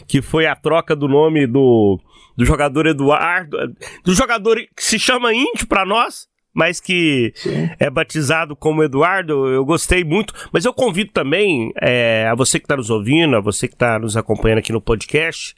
[0.06, 1.98] que foi a troca do nome do
[2.36, 3.58] do jogador Eduardo,
[4.02, 7.70] do jogador que se chama Índio para nós, mas que Sim.
[7.78, 10.34] é batizado como Eduardo, eu gostei muito.
[10.52, 13.98] Mas eu convido também é, a você que está nos ouvindo, a você que está
[13.98, 15.54] nos acompanhando aqui no podcast,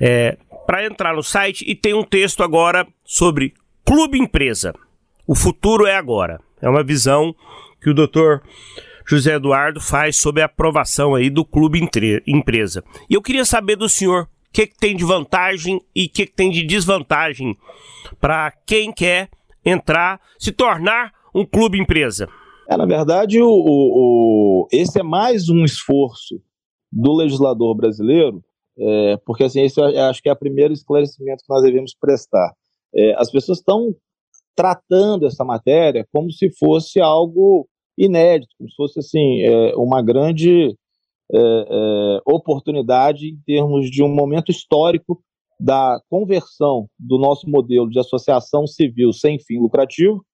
[0.00, 3.54] é, para entrar no site e tem um texto agora sobre
[3.84, 4.74] clube empresa.
[5.26, 6.40] O futuro é agora.
[6.60, 7.34] É uma visão
[7.80, 8.42] que o doutor
[9.06, 11.80] José Eduardo faz sobre a aprovação aí do clube
[12.26, 12.84] empresa.
[13.08, 16.26] E eu queria saber do senhor o que, que tem de vantagem e o que,
[16.26, 17.56] que tem de desvantagem
[18.20, 19.28] para quem quer
[19.68, 22.28] entrar, se tornar um clube empresa?
[22.68, 26.40] É, na verdade, o, o, esse é mais um esforço
[26.90, 28.42] do legislador brasileiro,
[28.78, 32.52] é, porque assim, esse acho que é o primeiro esclarecimento que nós devemos prestar.
[32.94, 33.94] É, as pessoas estão
[34.54, 40.76] tratando essa matéria como se fosse algo inédito, como se fosse assim é, uma grande
[41.32, 45.22] é, é, oportunidade em termos de um momento histórico
[45.58, 50.24] da conversão do nosso modelo de associação civil sem fim lucrativo,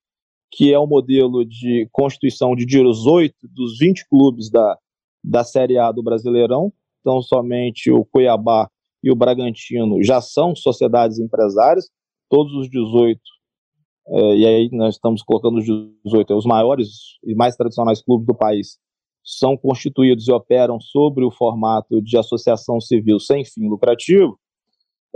[0.53, 4.79] que é o modelo de constituição de 18 dos 20 clubes da,
[5.23, 6.73] da Série A do Brasileirão.
[7.01, 8.69] Então, somente o Cuiabá
[9.03, 11.91] e o Bragantino já são sociedades empresárias,
[12.31, 13.21] todos os 18,
[14.07, 15.65] é, e aí nós estamos colocando os
[16.05, 16.89] 18, é, os maiores
[17.25, 18.79] e mais tradicionais clubes do país,
[19.23, 24.39] são constituídos e operam sobre o formato de associação civil sem fim lucrativo.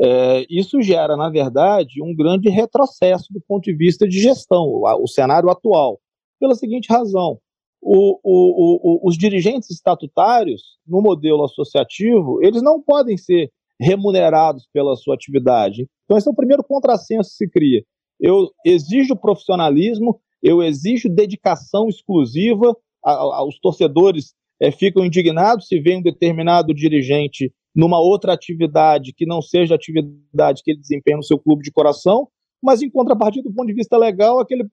[0.01, 5.03] É, isso gera, na verdade, um grande retrocesso do ponto de vista de gestão, o,
[5.03, 5.99] o cenário atual,
[6.39, 7.39] pela seguinte razão:
[7.83, 15.15] o, o, os dirigentes estatutários, no modelo associativo, eles não podem ser remunerados pela sua
[15.15, 15.87] atividade.
[16.05, 17.83] Então, esse é o primeiro contrassenso que se cria.
[18.21, 25.81] Eu exijo profissionalismo, eu exijo dedicação exclusiva, a, a, os torcedores é, ficam indignados se
[25.81, 31.17] vê um determinado dirigente numa outra atividade que não seja a atividade que ele desempenha
[31.17, 32.29] no seu clube de coração,
[32.61, 34.67] mas em contrapartida, do ponto de vista legal, aquele,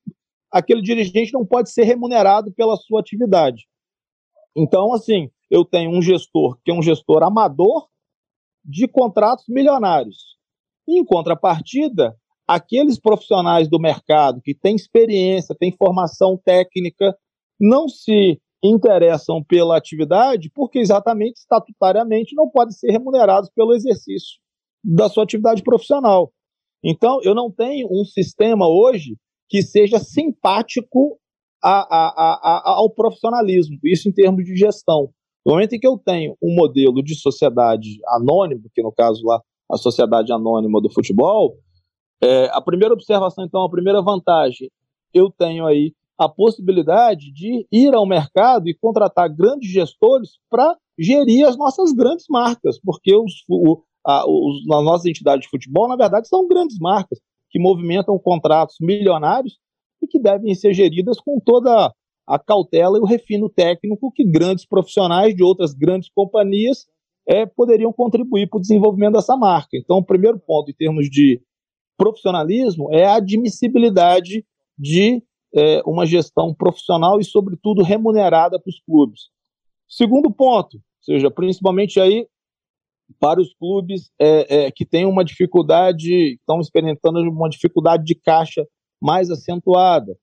[0.52, 3.68] aquele dirigente não pode ser remunerado pela sua atividade.
[4.56, 7.88] Então, assim, eu tenho um gestor que é um gestor amador
[8.64, 10.36] de contratos milionários.
[10.90, 17.16] Em contrapartida, aqueles profissionais do mercado que têm experiência, têm formação técnica,
[17.60, 24.40] não se interessam pela atividade porque exatamente estatutariamente não podem ser remunerados pelo exercício
[24.84, 26.32] da sua atividade profissional.
[26.84, 29.16] Então, eu não tenho um sistema hoje
[29.50, 31.20] que seja simpático
[31.64, 35.10] a, a, a, ao profissionalismo, isso em termos de gestão.
[35.46, 39.42] No momento em que eu tenho um modelo de sociedade anônima, que no caso lá
[39.72, 41.58] a sociedade anônima do futebol,
[42.22, 44.70] é, a primeira observação, então, a primeira vantagem,
[45.14, 51.46] eu tenho aí a possibilidade de ir ao mercado e contratar grandes gestores para gerir
[51.46, 55.96] as nossas grandes marcas, porque os, o, a, os, a nossa entidade de futebol, na
[55.96, 59.58] verdade, são grandes marcas que movimentam contratos milionários
[60.02, 61.94] e que devem ser geridas com toda
[62.28, 66.86] a cautela e o refino técnico que grandes profissionais de outras grandes companhias
[67.28, 69.70] é, poderiam contribuir para o desenvolvimento dessa marca.
[69.74, 71.42] Então, o primeiro ponto, em termos de
[71.98, 74.46] profissionalismo, é a admissibilidade
[74.78, 75.24] de
[75.56, 79.30] é, uma gestão profissional e, sobretudo, remunerada para os clubes.
[79.88, 82.28] Segundo ponto, seja, principalmente aí
[83.20, 88.66] para os clubes é, é, que têm uma dificuldade, estão experimentando uma dificuldade de caixa
[89.02, 90.18] mais acentuada.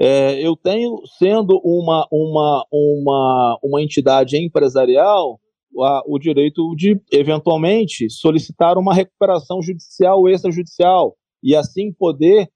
[0.00, 5.40] É, eu tenho, sendo uma, uma, uma, uma entidade empresarial,
[5.80, 12.48] a, o direito de, eventualmente, solicitar uma recuperação judicial ou extrajudicial, e assim poder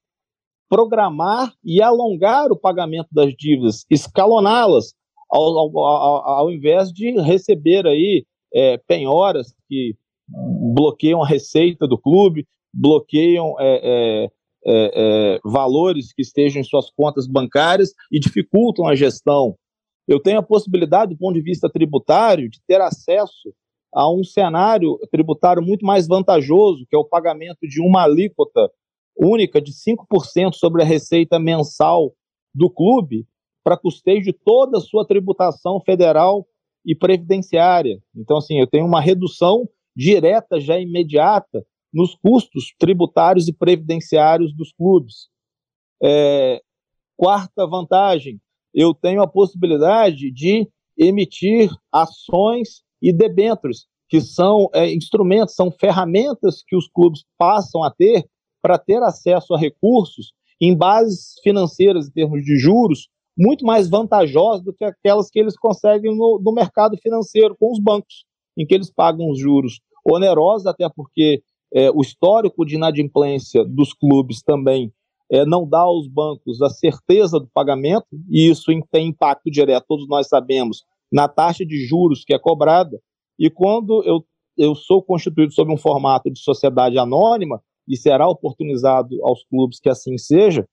[0.72, 4.94] programar e alongar o pagamento das dívidas, escaloná-las,
[5.30, 9.94] ao, ao, ao, ao, invés de receber aí é, penhoras que
[10.72, 14.30] bloqueiam a receita do clube, bloqueiam é, é, é,
[14.94, 19.54] é valores que estejam em suas contas bancárias e dificultam a gestão.
[20.08, 23.52] Eu tenho a possibilidade, do ponto de vista tributário, de ter acesso
[23.94, 28.70] a um cenário tributário muito mais vantajoso, que é o pagamento de uma alíquota
[29.16, 32.14] única de 5% sobre a receita mensal
[32.54, 33.26] do clube
[33.64, 36.46] para custeio de toda a sua tributação federal
[36.84, 38.02] e previdenciária.
[38.14, 44.72] Então, assim, eu tenho uma redução direta, já imediata, nos custos tributários e previdenciários dos
[44.72, 45.28] clubes.
[46.02, 46.60] É,
[47.16, 48.40] quarta vantagem,
[48.74, 56.62] eu tenho a possibilidade de emitir ações e debêntures, que são é, instrumentos, são ferramentas
[56.66, 58.24] que os clubes passam a ter
[58.62, 64.62] para ter acesso a recursos em bases financeiras, em termos de juros, muito mais vantajosas
[64.62, 68.24] do que aquelas que eles conseguem no, no mercado financeiro com os bancos,
[68.56, 71.42] em que eles pagam os juros onerosos, até porque
[71.74, 74.92] é, o histórico de inadimplência dos clubes também
[75.30, 80.06] é, não dá aos bancos a certeza do pagamento, e isso tem impacto direto, todos
[80.06, 83.00] nós sabemos, na taxa de juros que é cobrada.
[83.38, 84.24] E quando eu,
[84.56, 89.90] eu sou constituído sob um formato de sociedade anônima, e será oportunizado aos clubes que
[89.90, 90.66] assim seja,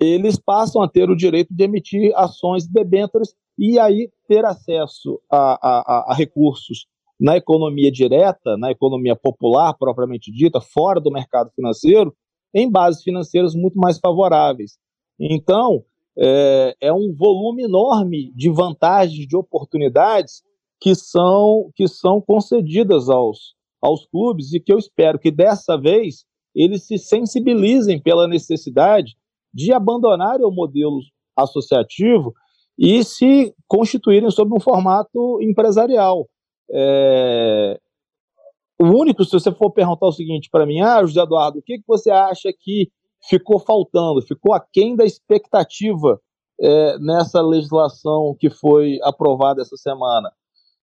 [0.00, 5.20] eles passam a ter o direito de emitir ações de debêntures e aí ter acesso
[5.30, 6.86] a, a, a recursos
[7.20, 12.16] na economia direta, na economia popular propriamente dita, fora do mercado financeiro,
[12.54, 14.78] em bases financeiras muito mais favoráveis.
[15.20, 15.84] Então,
[16.18, 20.42] é, é um volume enorme de vantagens, de oportunidades
[20.80, 26.24] que são, que são concedidas aos, aos clubes e que eu espero que dessa vez
[26.54, 29.16] eles se sensibilizem pela necessidade
[29.52, 31.00] de abandonarem o modelo
[31.36, 32.32] associativo
[32.78, 36.28] e se constituírem sob um formato empresarial.
[36.70, 37.78] É,
[38.80, 41.78] o único, se você for perguntar o seguinte para mim, ah, José Eduardo, o que,
[41.78, 42.90] que você acha que
[43.28, 46.20] ficou faltando, ficou aquém da expectativa
[46.60, 50.30] é, nessa legislação que foi aprovada essa semana?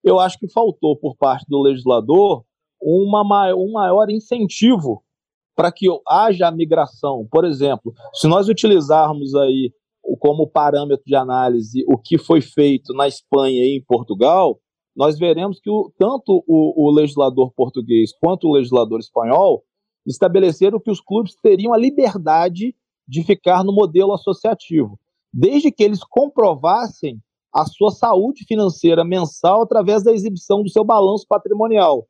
[0.04, 2.45] Eu acho que faltou por parte do legislador
[2.82, 5.04] uma, um maior incentivo
[5.56, 7.28] para que haja a migração.
[7.30, 9.74] Por exemplo, se nós utilizarmos aí
[10.20, 14.60] como parâmetro de análise o que foi feito na Espanha e em Portugal,
[14.96, 19.64] nós veremos que o, tanto o, o legislador português quanto o legislador espanhol
[20.06, 22.76] estabeleceram que os clubes teriam a liberdade
[23.08, 25.00] de ficar no modelo associativo,
[25.34, 27.20] desde que eles comprovassem
[27.54, 32.08] a sua saúde financeira mensal através da exibição do seu balanço patrimonial.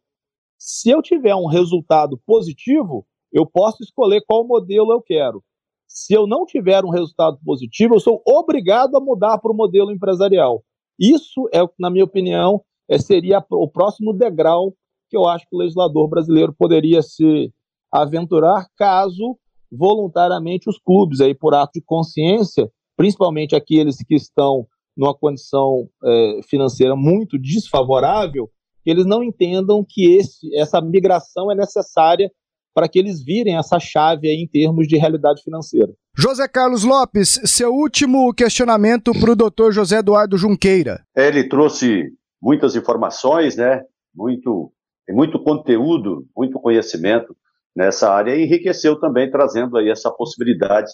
[0.61, 5.41] Se eu tiver um resultado positivo, eu posso escolher qual modelo eu quero.
[5.87, 9.89] Se eu não tiver um resultado positivo, eu sou obrigado a mudar para o modelo
[9.89, 10.61] empresarial.
[10.99, 14.73] Isso é, na minha opinião, é, seria o próximo degrau
[15.09, 17.53] que eu acho que o legislador brasileiro poderia se
[17.91, 19.37] aventurar caso
[19.71, 26.41] voluntariamente os clubes, aí por ato de consciência, principalmente aqueles que estão numa condição é,
[26.43, 28.49] financeira muito desfavorável,
[28.89, 32.31] que eles não entendam que esse, essa migração é necessária
[32.73, 35.93] para que eles virem essa chave aí em termos de realidade financeira.
[36.17, 41.03] José Carlos Lopes, seu último questionamento para o doutor José Eduardo Junqueira.
[41.15, 42.05] Ele trouxe
[42.41, 43.83] muitas informações, né?
[44.15, 44.71] Muito,
[45.07, 47.35] muito conteúdo, muito conhecimento
[47.75, 50.89] nessa área e enriqueceu também trazendo aí essa possibilidade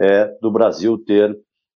[0.00, 1.36] é, do Brasil ter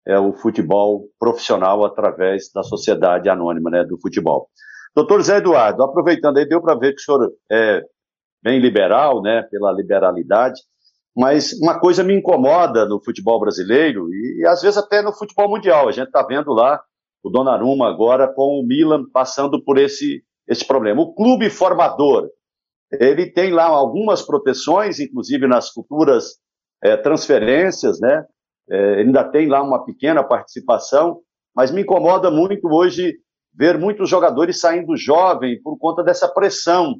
[0.06, 4.50] é, o futebol profissional através da sociedade anônima né, do futebol.
[4.94, 7.82] Doutor Zé Eduardo, aproveitando aí, deu para ver que o senhor é
[8.42, 10.60] bem liberal, né, pela liberalidade,
[11.16, 15.48] mas uma coisa me incomoda no futebol brasileiro e, e às vezes até no futebol
[15.48, 15.88] mundial.
[15.88, 16.80] A gente está vendo lá
[17.22, 21.00] o Donnarumma agora com o Milan passando por esse, esse problema.
[21.02, 22.28] O clube formador,
[22.92, 26.36] ele tem lá algumas proteções, inclusive nas futuras
[26.82, 28.24] é, transferências, né?
[28.70, 31.20] É, ainda tem lá uma pequena participação,
[31.54, 33.14] mas me incomoda muito hoje
[33.56, 36.94] ver muitos jogadores saindo jovem por conta dessa pressão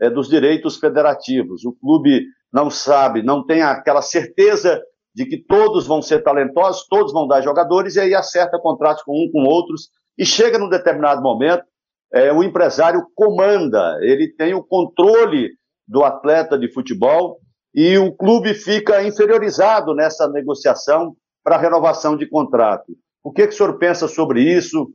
[0.00, 1.64] é, dos direitos federativos.
[1.64, 4.80] O clube não sabe, não tem aquela certeza
[5.14, 9.12] de que todos vão ser talentosos, todos vão dar jogadores, e aí acerta contratos com
[9.12, 9.88] um, com outros,
[10.18, 11.64] e chega num determinado momento,
[12.12, 15.50] é, o empresário comanda, ele tem o controle
[15.88, 17.38] do atleta de futebol,
[17.74, 22.92] e o clube fica inferiorizado nessa negociação para renovação de contrato.
[23.22, 24.88] O que, que o senhor pensa sobre isso,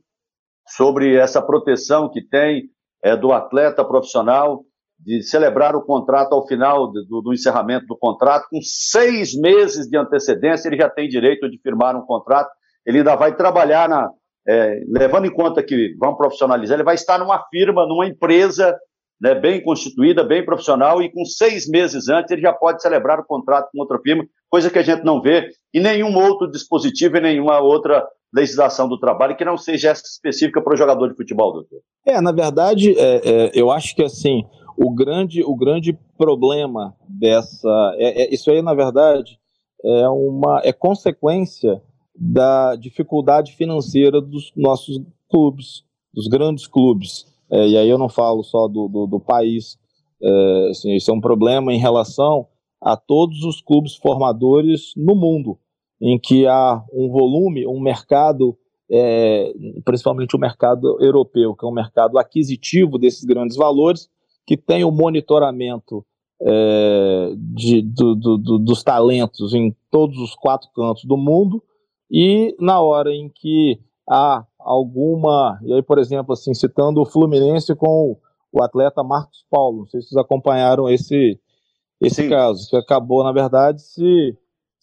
[0.68, 2.70] sobre essa proteção que tem
[3.02, 4.64] é, do atleta profissional
[4.98, 9.96] de celebrar o contrato ao final do, do, encerramento do contrato, com seis meses de
[9.96, 12.50] antecedência, ele já tem direito de firmar um contrato,
[12.86, 14.10] ele ainda vai trabalhar na.
[14.46, 18.76] É, levando em conta que vão profissionalizar, ele vai estar numa firma, numa empresa
[19.20, 23.24] né, bem constituída, bem profissional, e com seis meses antes ele já pode celebrar o
[23.24, 27.22] contrato com outra firma, coisa que a gente não vê em nenhum outro dispositivo, em
[27.22, 31.80] nenhuma outra legislação do trabalho que não seja específica para o jogador de futebol, doutor?
[32.06, 34.44] É, na verdade, é, é, eu acho que assim
[34.76, 39.38] o grande, o grande problema dessa, é, é, isso aí na verdade
[39.84, 41.82] é uma é consequência
[42.14, 47.26] da dificuldade financeira dos nossos clubes, dos grandes clubes.
[47.50, 49.78] É, e aí eu não falo só do, do, do país,
[50.22, 52.46] é, assim, isso é um problema em relação
[52.80, 55.58] a todos os clubes formadores no mundo,
[56.02, 58.58] em que há um volume, um mercado,
[58.90, 64.10] é, principalmente o mercado europeu, que é um mercado aquisitivo desses grandes valores,
[64.44, 66.04] que tem o monitoramento
[66.42, 71.62] é, de, do, do, dos talentos em todos os quatro cantos do mundo,
[72.10, 73.78] e na hora em que
[74.10, 78.18] há alguma, e aí, por exemplo, assim, citando o Fluminense com
[78.52, 81.38] o atleta Marcos Paulo, não sei se vocês acompanharam esse,
[82.00, 84.36] esse caso, que acabou, na verdade, se,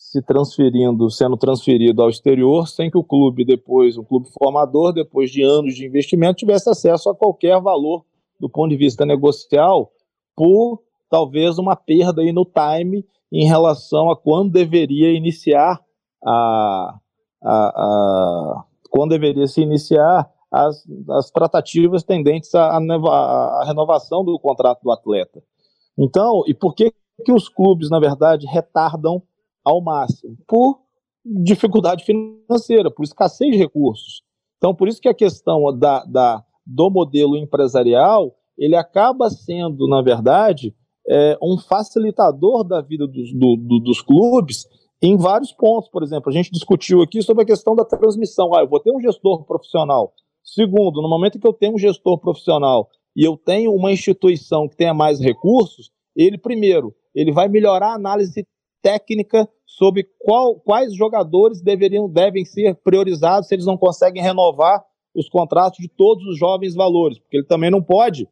[0.10, 5.30] se transferindo, sendo transferido ao exterior, sem que o clube depois, o clube formador, depois
[5.30, 8.04] de anos de investimento, tivesse acesso a qualquer valor
[8.40, 9.92] do ponto de vista negocial,
[10.36, 10.82] por
[11.12, 15.80] talvez uma perda aí no time em relação a quando deveria iniciar
[16.26, 17.00] a,
[17.44, 24.82] a, a quando deveria se iniciar as, as tratativas tendentes à, à, renovação do contrato
[24.82, 25.40] do atleta.
[25.96, 26.92] Então, e por que,
[27.24, 29.22] que os clubes, na verdade, retardam
[29.70, 30.38] ao máximo?
[30.48, 30.80] Por
[31.26, 34.24] dificuldade financeira, por escassez de recursos.
[34.58, 40.02] Então, por isso que a questão da, da, do modelo empresarial, ele acaba sendo, na
[40.02, 40.76] verdade,
[41.08, 44.68] é, um facilitador da vida dos, do, do, dos clubes
[45.02, 45.90] em vários pontos.
[45.90, 48.54] Por exemplo, a gente discutiu aqui sobre a questão da transmissão.
[48.54, 50.14] Ah, eu vou ter um gestor profissional.
[50.44, 54.76] Segundo, no momento que eu tenho um gestor profissional e eu tenho uma instituição que
[54.76, 58.46] tenha mais recursos, ele, primeiro, ele vai melhorar a análise
[58.82, 64.84] técnica sobre qual, quais jogadores deveriam, devem ser priorizados se eles não conseguem renovar
[65.16, 68.28] os contratos de todos os jovens valores, porque ele também não pode,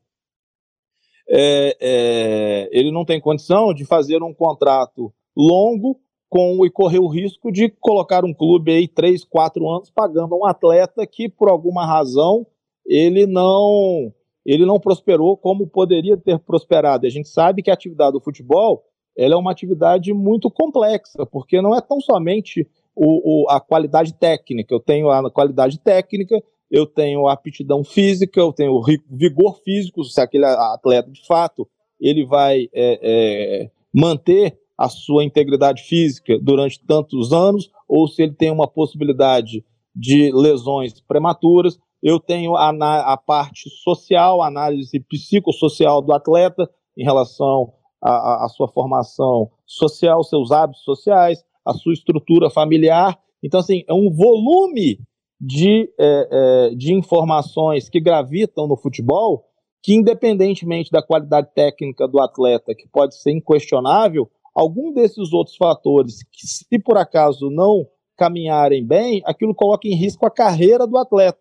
[1.30, 7.08] é, é, ele não tem condição de fazer um contrato longo com e correr o
[7.08, 11.86] risco de colocar um clube aí três, quatro anos pagando um atleta que por alguma
[11.86, 12.46] razão
[12.86, 14.14] ele não
[14.46, 17.06] ele não prosperou como poderia ter prosperado.
[17.06, 18.86] A gente sabe que a atividade do futebol
[19.18, 24.14] ela é uma atividade muito complexa, porque não é tão somente o, o, a qualidade
[24.14, 24.74] técnica.
[24.74, 30.04] Eu tenho a qualidade técnica, eu tenho a aptidão física, eu tenho o vigor físico,
[30.04, 31.68] se aquele atleta de fato
[32.00, 38.34] ele vai é, é, manter a sua integridade física durante tantos anos, ou se ele
[38.34, 39.66] tem uma possibilidade
[39.96, 41.80] de lesões prematuras.
[42.04, 42.70] Eu tenho a,
[43.14, 50.84] a parte social, análise psicossocial do atleta em relação à sua formação social, seus hábitos
[50.84, 53.18] sociais, a sua estrutura familiar.
[53.44, 55.00] Então, assim, é um volume
[55.40, 56.28] de, é,
[56.70, 59.46] é, de informações que gravitam no futebol
[59.84, 66.24] que, independentemente da qualidade técnica do atleta, que pode ser inquestionável, algum desses outros fatores,
[66.32, 67.86] que se por acaso não
[68.18, 71.40] caminharem bem, aquilo coloca em risco a carreira do atleta.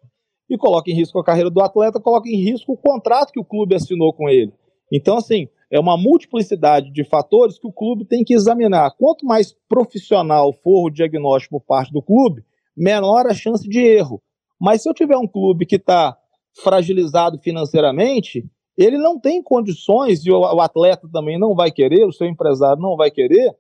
[0.49, 3.45] E coloca em risco a carreira do atleta, coloca em risco o contrato que o
[3.45, 4.53] clube assinou com ele.
[4.93, 8.93] Então, assim, é uma multiplicidade de fatores que o clube tem que examinar.
[8.97, 12.45] Quanto mais profissional for o diagnóstico por parte do clube,
[12.77, 14.23] menor a chance de erro.
[14.61, 16.17] Mas se eu tiver um clube que está
[16.62, 22.27] fragilizado financeiramente, ele não tem condições, e o, atleta também não vai querer, o seu
[22.27, 23.55] empresário não vai querer,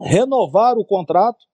[0.00, 1.44] renovar o contrato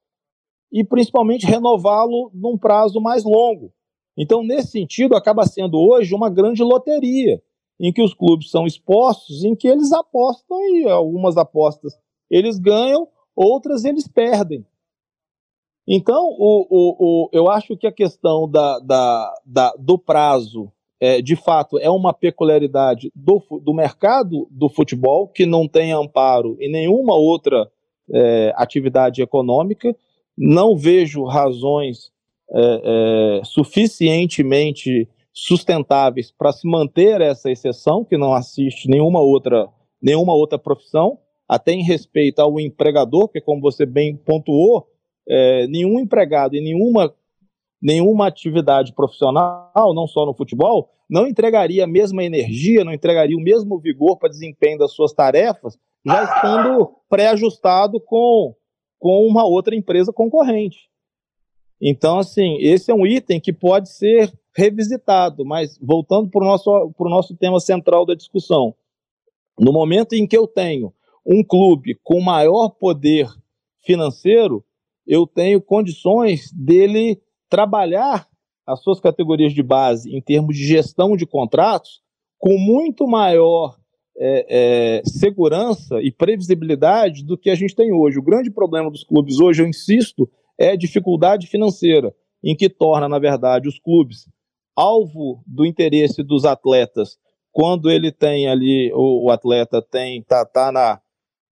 [0.71, 3.73] e principalmente renová-lo num prazo mais longo.
[4.17, 7.43] Então, nesse sentido, acaba sendo hoje uma grande loteria,
[7.81, 11.99] em que os clubes são expostos, em que eles apostam e algumas apostas
[12.31, 14.65] eles ganham, outras eles perdem.
[15.87, 21.21] Então, o, o, o, eu acho que a questão da, da, da do prazo é,
[21.21, 26.71] de fato, é uma peculiaridade do, do mercado do futebol, que não tem amparo em
[26.71, 27.69] nenhuma outra
[28.09, 29.97] é, atividade econômica.
[30.39, 32.13] Não vejo razões
[32.55, 39.69] é, é suficientemente sustentáveis para se manter essa exceção, que não assiste nenhuma outra,
[40.01, 41.19] nenhuma outra profissão,
[41.49, 44.89] até em respeito ao empregador, porque, como você bem pontuou,
[45.29, 47.15] é, nenhum empregado em nenhuma
[47.83, 53.43] nenhuma atividade profissional, não só no futebol, não entregaria a mesma energia, não entregaria o
[53.43, 55.77] mesmo vigor para desempenho das suas tarefas,
[56.07, 58.55] já estando pré-ajustado com,
[59.01, 60.89] com uma outra empresa concorrente.
[61.81, 66.95] Então, assim, esse é um item que pode ser revisitado, mas voltando para o nosso,
[67.01, 68.75] nosso tema central da discussão,
[69.59, 70.93] no momento em que eu tenho
[71.27, 73.29] um clube com maior poder
[73.85, 74.65] financeiro,
[75.07, 78.29] eu tenho condições dele trabalhar
[78.67, 82.01] as suas categorias de base em termos de gestão de contratos
[82.39, 83.77] com muito maior
[84.17, 88.19] é, é, segurança e previsibilidade do que a gente tem hoje.
[88.19, 90.29] O grande problema dos clubes hoje, eu insisto,
[90.59, 94.29] é a dificuldade financeira, em que torna, na verdade, os clubes
[94.77, 97.19] alvo do interesse dos atletas.
[97.51, 101.01] Quando ele tem ali, o, o atleta tem tá, tá na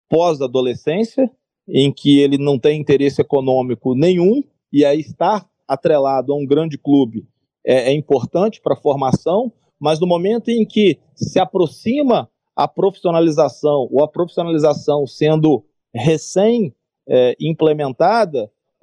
[0.08, 1.30] pós-adolescência,
[1.68, 4.42] em que ele não tem interesse econômico nenhum,
[4.72, 7.26] e aí estar atrelado a um grande clube.
[7.64, 13.88] É, é importante para a formação, mas no momento em que se aproxima a profissionalização,
[13.90, 15.64] ou a profissionalização sendo
[15.94, 16.74] recém
[17.08, 17.36] é,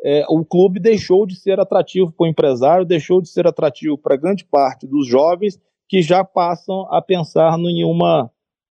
[0.09, 4.15] é, o clube deixou de ser atrativo para o empresário, deixou de ser atrativo para
[4.15, 8.31] grande parte dos jovens que já passam a pensar em uma,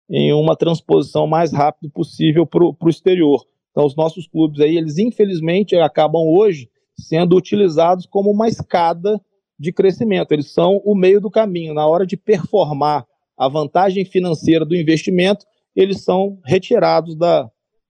[0.07, 3.43] em uma transposição mais rápida possível para o exterior.
[3.71, 9.19] Então, os nossos clubes aí, eles infelizmente acabam hoje sendo utilizados como uma escada
[9.57, 10.33] de crescimento.
[10.33, 11.73] Eles são o meio do caminho.
[11.73, 17.49] Na hora de performar a vantagem financeira do investimento, eles são retirados da,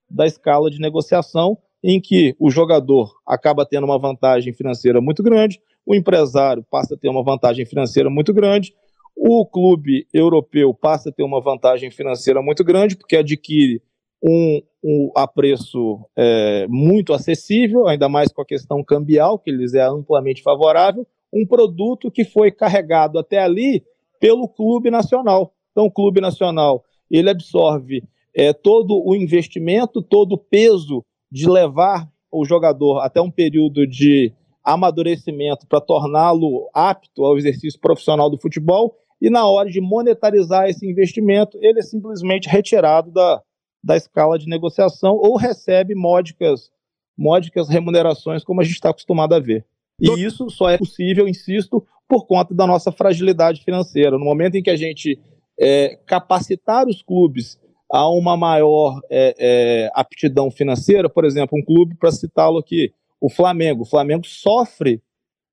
[0.09, 5.59] da escala de negociação em que o jogador acaba tendo uma vantagem financeira muito grande,
[5.85, 8.73] o empresário passa a ter uma vantagem financeira muito grande,
[9.15, 13.81] o clube europeu passa a ter uma vantagem financeira muito grande, porque adquire
[14.23, 19.73] um, um a preço é, muito acessível, ainda mais com a questão cambial, que lhes
[19.73, 23.83] é amplamente favorável, um produto que foi carregado até ali
[24.19, 25.53] pelo clube nacional.
[25.71, 28.03] Então, o clube nacional ele absorve
[28.33, 31.03] é, todo o investimento, todo o peso
[31.33, 34.31] de levar o jogador até um período de
[34.63, 40.87] amadurecimento para torná-lo apto ao exercício profissional do futebol e na hora de monetarizar esse
[40.87, 43.41] investimento, ele é simplesmente retirado da,
[43.83, 46.69] da escala de negociação ou recebe módicas,
[47.17, 49.65] módicas remunerações, como a gente está acostumado a ver.
[49.99, 54.19] E isso só é possível, insisto, por conta da nossa fragilidade financeira.
[54.19, 55.19] No momento em que a gente
[55.59, 57.59] é, capacitar os clubes
[57.93, 62.91] a uma maior é, é, aptidão financeira, por exemplo, um clube, para citá-lo aqui,
[63.21, 63.83] o Flamengo.
[63.83, 64.99] O Flamengo sofre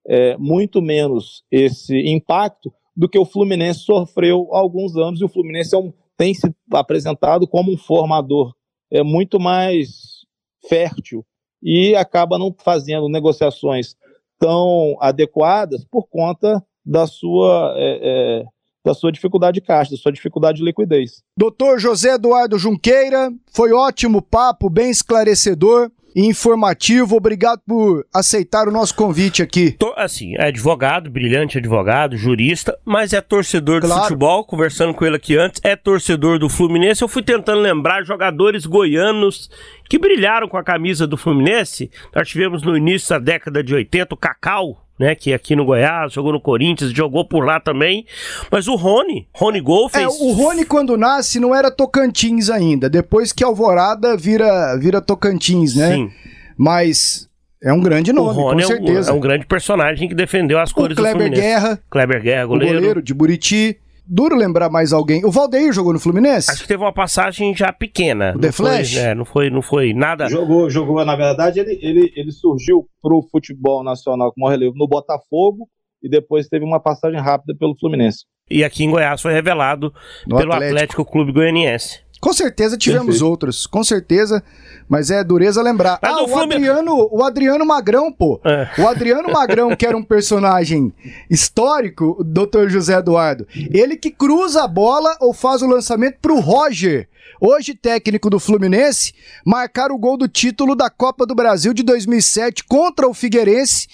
[0.09, 5.29] é, muito menos esse impacto do que o Fluminense sofreu há alguns anos, e o
[5.29, 8.55] Fluminense é um, tem se apresentado como um formador
[8.91, 10.25] é, muito mais
[10.67, 11.23] fértil
[11.63, 13.95] e acaba não fazendo negociações
[14.39, 18.45] tão adequadas por conta da sua é, é,
[18.85, 21.23] da sua dificuldade de caixa, da sua dificuldade de liquidez.
[21.37, 27.17] Doutor José Eduardo Junqueira, foi ótimo papo, bem esclarecedor e informativo.
[27.17, 29.73] Obrigado por aceitar o nosso convite aqui.
[29.73, 33.95] Tô, assim, é advogado, brilhante advogado, jurista, mas é torcedor claro.
[33.95, 34.45] do futebol.
[34.45, 37.03] Conversando com ele aqui antes, é torcedor do Fluminense.
[37.03, 39.51] Eu fui tentando lembrar jogadores goianos
[39.89, 41.91] que brilharam com a camisa do Fluminense.
[42.15, 45.15] Nós tivemos no início da década de 80 o Cacau, né?
[45.15, 48.05] Que aqui no Goiás, jogou no Corinthians, jogou por lá também.
[48.53, 50.05] Mas o Rony, Rony Gol fez...
[50.05, 55.75] É, o Rony quando nasce não era Tocantins ainda, depois que Alvorada vira, vira Tocantins,
[55.75, 55.95] né?
[55.95, 56.11] Sim.
[56.55, 57.27] Mas
[57.63, 59.11] é um grande nome, o Rony com certeza.
[59.11, 61.43] É um, é um grande personagem que defendeu as cores o Kleber do Fluminense.
[61.43, 61.81] Guerra.
[61.91, 62.73] Kleber Guerra, goleiro.
[62.73, 63.79] O goleiro de Buriti.
[64.13, 65.25] Duro lembrar mais alguém.
[65.25, 66.51] O Valdeir jogou no Fluminense?
[66.51, 68.35] Acho que teve uma passagem já pequena.
[68.35, 68.95] O The Flash?
[68.95, 70.29] Foi, é, não foi, não foi nada.
[70.29, 71.05] Jogou, jogou.
[71.05, 75.69] Na verdade, ele, ele, ele surgiu pro futebol nacional com relevo no Botafogo
[76.03, 78.25] e depois teve uma passagem rápida pelo Fluminense.
[78.51, 79.95] E aqui em Goiás foi revelado
[80.27, 80.77] no pelo Atlético.
[80.77, 82.01] Atlético Clube Goianiense.
[82.21, 83.27] Com certeza tivemos Perfeito.
[83.27, 84.43] outros, com certeza,
[84.87, 85.99] mas é dureza lembrar.
[86.03, 86.57] Mas ah, o, Flumin...
[86.57, 88.39] Adriano, o Adriano Magrão, pô.
[88.45, 88.69] É.
[88.79, 90.93] O Adriano Magrão, que era um personagem
[91.31, 92.69] histórico, o Dr.
[92.69, 97.09] José Eduardo, ele que cruza a bola ou faz o lançamento pro Roger,
[97.41, 99.15] hoje técnico do Fluminense,
[99.45, 103.89] marcar o gol do título da Copa do Brasil de 2007 contra o Figueirense,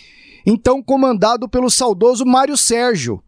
[0.45, 3.23] então comandado pelo saudoso Mário Sérgio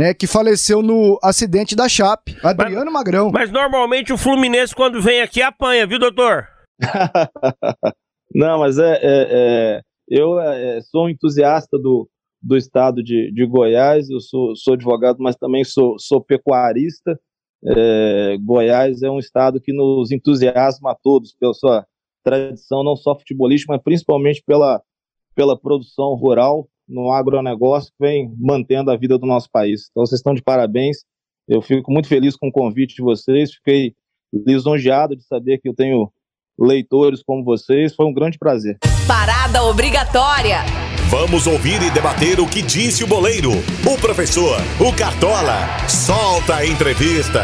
[0.00, 3.30] né, que faleceu no acidente da Chape, Adriano mas, Magrão.
[3.30, 6.48] Mas normalmente o Fluminense, quando vem aqui, apanha, viu, doutor?
[8.34, 12.08] Não, mas é, é, é eu é, sou um entusiasta do,
[12.40, 17.20] do estado de, de Goiás, eu sou, sou advogado, mas também sou, sou pecuarista.
[17.62, 21.84] É, Goiás é um estado que nos entusiasma a todos pela sua
[22.24, 24.80] tradição, não só futebolística, mas principalmente pela,
[25.34, 29.88] pela produção rural no agronegócio que vem mantendo a vida do nosso país.
[29.90, 30.98] Então, vocês estão de parabéns.
[31.48, 33.94] Eu fico muito feliz com o convite de vocês, fiquei
[34.32, 36.10] lisonjeado de saber que eu tenho
[36.58, 37.94] leitores como vocês.
[37.94, 38.78] Foi um grande prazer.
[39.06, 40.58] Parada obrigatória.
[41.08, 45.88] Vamos ouvir e debater o que disse o boleiro, o professor, o Cartola.
[45.88, 47.42] Solta a entrevista.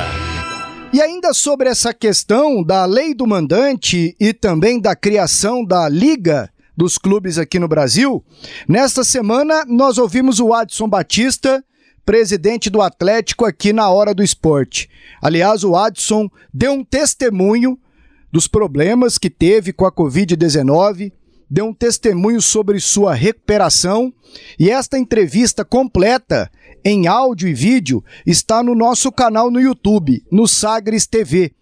[0.93, 6.49] E ainda sobre essa questão da lei do mandante e também da criação da Liga
[6.77, 8.25] dos clubes aqui no Brasil.
[8.69, 11.65] Nesta semana, nós ouvimos o Adson Batista,
[12.05, 14.89] presidente do Atlético, aqui na Hora do Esporte.
[15.21, 17.79] Aliás, o Adson deu um testemunho
[18.31, 21.13] dos problemas que teve com a Covid-19,
[21.49, 24.13] deu um testemunho sobre sua recuperação
[24.59, 26.51] e esta entrevista completa
[26.85, 31.53] em áudio e vídeo está no nosso canal no YouTube, no Sagres TV.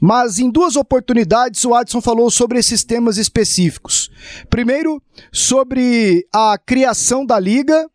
[0.00, 4.10] Mas em duas oportunidades o Adson falou sobre esses temas específicos.
[4.50, 7.88] Primeiro, sobre a criação da liga,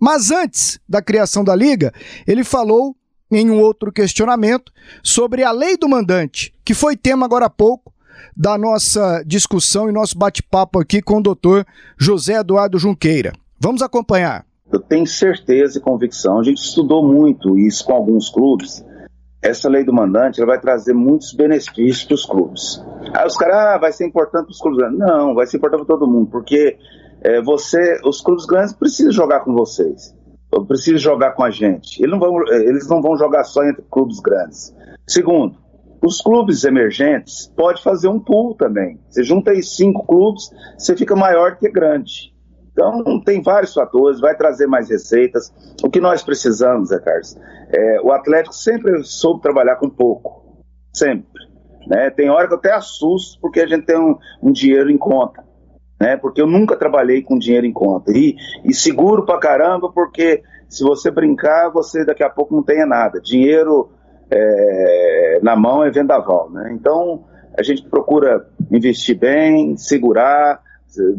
[0.00, 1.92] mas antes da criação da liga,
[2.26, 2.96] ele falou
[3.30, 4.72] em um outro questionamento
[5.02, 7.92] sobre a lei do mandante, que foi tema agora há pouco
[8.36, 11.66] da nossa discussão e nosso bate-papo aqui com o doutor
[11.98, 13.32] José Eduardo Junqueira.
[13.58, 14.44] Vamos acompanhar.
[14.72, 18.84] Eu tenho certeza e convicção, a gente estudou muito isso com alguns clubes.
[19.44, 22.84] Essa lei do mandante vai trazer muitos benefícios para os clubes.
[23.14, 24.98] Aí os caras, ah, vai ser importante para os clubes grandes.
[24.98, 26.78] Não, vai ser importante para todo mundo, porque
[27.20, 30.16] é, você, os clubes grandes precisam jogar com vocês,
[30.66, 32.02] precisam jogar com a gente.
[32.02, 34.74] Eles não vão, eles não vão jogar só entre clubes grandes.
[35.06, 35.58] Segundo,
[36.02, 38.98] os clubes emergentes pode fazer um pool também.
[39.08, 42.33] Você junta aí cinco clubes, você fica maior que grande.
[42.74, 45.54] Então, tem vários fatores, vai trazer mais receitas.
[45.82, 47.38] O que nós precisamos, Zé Carlos,
[47.70, 50.42] é, o Atlético sempre soube trabalhar com pouco.
[50.92, 51.44] Sempre.
[51.86, 52.10] Né?
[52.10, 55.44] Tem hora que eu até assusto porque a gente tem um, um dinheiro em conta.
[56.00, 56.16] Né?
[56.16, 58.10] Porque eu nunca trabalhei com dinheiro em conta.
[58.10, 62.86] E, e seguro pra caramba, porque se você brincar, você daqui a pouco não tenha
[62.86, 63.20] nada.
[63.20, 63.90] Dinheiro
[64.28, 66.72] é, na mão é vendaval, né?
[66.72, 67.24] Então
[67.56, 70.60] a gente procura investir bem, segurar,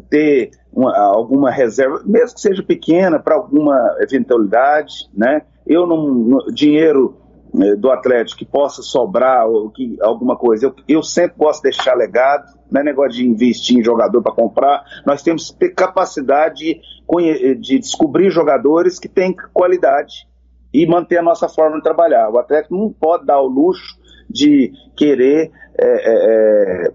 [0.10, 5.42] ter uma, alguma reserva, mesmo que seja pequena, para alguma eventualidade, né?
[5.66, 7.18] Eu não, dinheiro
[7.62, 11.96] é, do Atlético que possa sobrar ou que alguma coisa, eu, eu sempre de deixar
[11.96, 16.56] legado, não é negócio de investir em jogador para comprar, nós temos que ter capacidade
[16.56, 20.28] de, de descobrir jogadores que têm qualidade
[20.74, 22.30] e manter a nossa forma de trabalhar.
[22.30, 23.98] O Atlético não pode dar o luxo
[24.30, 26.94] de querer é, é,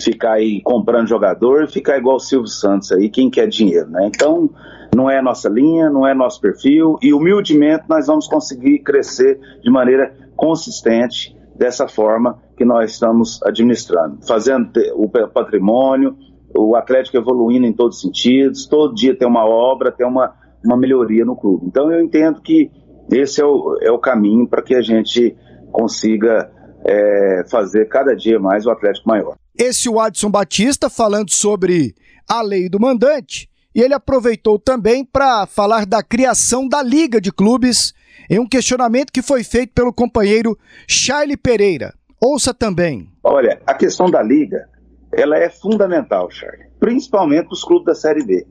[0.00, 4.06] ficar aí comprando jogador ficar igual o Silvio Santos aí, quem quer dinheiro, né?
[4.06, 4.50] Então,
[4.94, 9.70] não é nossa linha, não é nosso perfil e humildemente nós vamos conseguir crescer de
[9.70, 16.16] maneira consistente dessa forma que nós estamos administrando, fazendo o patrimônio,
[16.56, 20.32] o Atlético evoluindo em todos os sentidos, todo dia tem uma obra, tem uma,
[20.64, 21.66] uma melhoria no clube.
[21.66, 22.70] Então eu entendo que
[23.10, 25.36] esse é o, é o caminho para que a gente
[25.72, 26.50] consiga
[26.84, 29.36] é, fazer cada dia mais o Atlético maior.
[29.58, 31.92] Esse o Adson Batista falando sobre
[32.28, 37.32] a lei do mandante e ele aproveitou também para falar da criação da Liga de
[37.32, 37.92] Clubes
[38.30, 40.56] em um questionamento que foi feito pelo companheiro
[40.86, 41.92] Charlie Pereira.
[42.20, 43.10] Ouça também.
[43.20, 44.68] Olha, a questão da Liga,
[45.12, 48.46] ela é fundamental, Charlie, principalmente os clubes da Série B,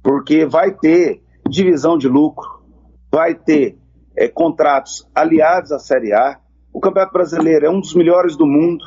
[0.00, 2.62] porque vai ter divisão de lucro,
[3.10, 3.76] vai ter
[4.16, 6.38] é, contratos aliados à Série A.
[6.72, 8.84] O Campeonato Brasileiro é um dos melhores do mundo,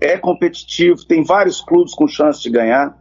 [0.00, 2.96] é competitivo, tem vários clubes com chance de ganhar.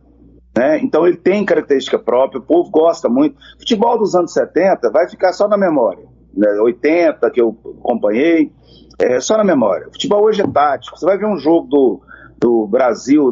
[0.57, 0.79] Né?
[0.79, 3.37] Então ele tem característica própria, o povo gosta muito.
[3.59, 6.05] Futebol dos anos 70 vai ficar só na memória.
[6.33, 6.49] Né?
[6.61, 8.51] 80, que eu acompanhei,
[8.99, 9.87] é só na memória.
[9.91, 10.97] Futebol hoje é tático.
[10.97, 12.01] Você vai ver um jogo do,
[12.39, 13.31] do Brasil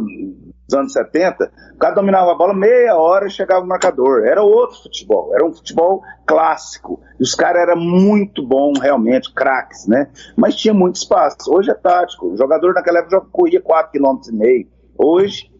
[0.67, 4.25] dos anos 70, o cara dominava a bola meia hora e chegava o marcador.
[4.25, 6.99] Era outro futebol, era um futebol clássico.
[7.19, 10.09] E os caras eram muito bons, realmente, craques, né?
[10.35, 11.37] Mas tinha muito espaço.
[11.49, 12.27] Hoje é tático.
[12.27, 14.69] O jogador naquela época corria 4,5 km.
[14.97, 15.51] Hoje,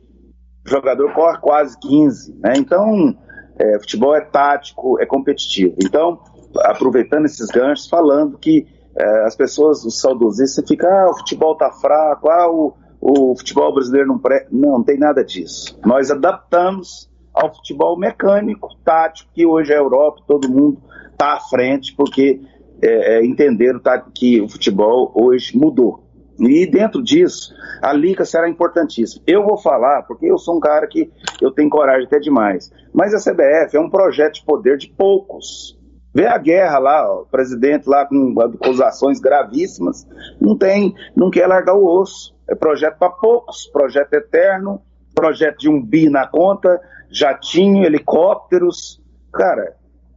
[0.65, 2.53] o jogador corre quase 15, né?
[2.57, 3.15] Então,
[3.59, 5.75] é, futebol é tático, é competitivo.
[5.83, 6.19] Então,
[6.61, 8.65] aproveitando esses ganchos, falando que
[8.97, 12.73] é, as pessoas, os saudosistas, ficam, ah, o futebol tá fraco, ah, o
[13.07, 14.47] o futebol brasileiro não pré...
[14.51, 15.79] Não, tem nada disso.
[15.85, 20.81] Nós adaptamos ao futebol mecânico, tático, que hoje a Europa, todo mundo
[21.11, 22.41] está à frente, porque
[22.81, 26.03] é, é, entenderam tá, que o futebol hoje mudou.
[26.39, 29.21] E dentro disso, a liga será importantíssima.
[29.27, 32.71] Eu vou falar, porque eu sou um cara que eu tenho coragem até demais.
[32.91, 35.79] Mas a CBF é um projeto de poder de poucos.
[36.11, 40.07] Vê a guerra lá, ó, o presidente lá com acusações gravíssimas,
[40.41, 42.34] não tem, não quer largar o osso.
[42.49, 44.81] É projeto para poucos, projeto eterno,
[45.13, 46.79] projeto de um bi na conta,
[47.09, 49.01] jatinho, helicópteros.
[49.33, 49.75] Cara,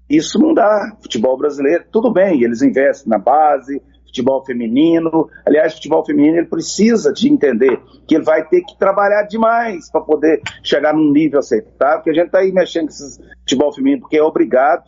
[0.08, 0.96] isso não dá.
[1.02, 5.28] Futebol brasileiro, tudo bem, eles investem na base, futebol feminino.
[5.46, 10.00] Aliás, futebol feminino ele precisa de entender que ele vai ter que trabalhar demais para
[10.00, 14.00] poder chegar num nível aceitável, porque a gente está aí mexendo com esse futebol feminino
[14.00, 14.84] porque é obrigado,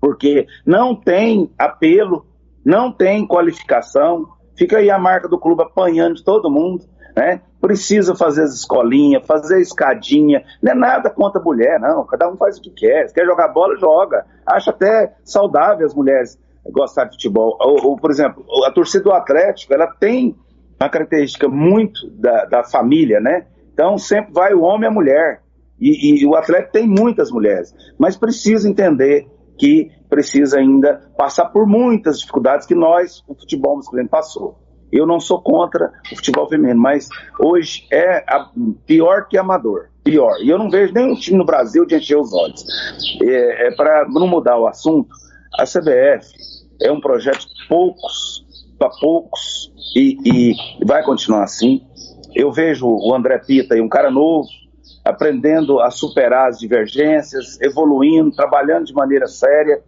[0.00, 2.26] porque não tem apelo,
[2.64, 4.28] não tem qualificação,
[4.58, 6.84] Fica aí a marca do clube apanhando de todo mundo.
[7.16, 7.40] né?
[7.60, 10.44] Precisa fazer as escolinhas, fazer a escadinha.
[10.60, 12.04] Não é nada contra a mulher, não.
[12.04, 13.08] Cada um faz o que quer.
[13.08, 14.26] Se quer jogar bola, joga.
[14.44, 17.56] Acho até saudável as mulheres gostar de futebol.
[17.60, 20.36] Ou, ou, por exemplo, a torcida do Atlético, ela tem
[20.80, 23.46] uma característica muito da, da família, né?
[23.72, 25.42] Então sempre vai o homem e a mulher.
[25.80, 29.28] E, e, o Atlético tem muitas mulheres, mas precisa entender
[29.58, 34.58] que precisa ainda passar por muitas dificuldades que nós, o futebol masculino, passou.
[34.90, 38.24] Eu não sou contra o futebol feminino, mas hoje é
[38.86, 39.90] pior que amador.
[40.02, 40.36] Pior.
[40.40, 42.64] E eu não vejo nenhum time no Brasil de encher os olhos.
[43.22, 45.14] É, é Para não mudar o assunto,
[45.58, 46.32] a CBF
[46.80, 48.46] é um projeto de poucos
[48.78, 51.82] para poucos e, e vai continuar assim.
[52.34, 54.48] Eu vejo o André Pita e um cara novo,
[55.08, 59.82] aprendendo a superar as divergências, evoluindo, trabalhando de maneira séria.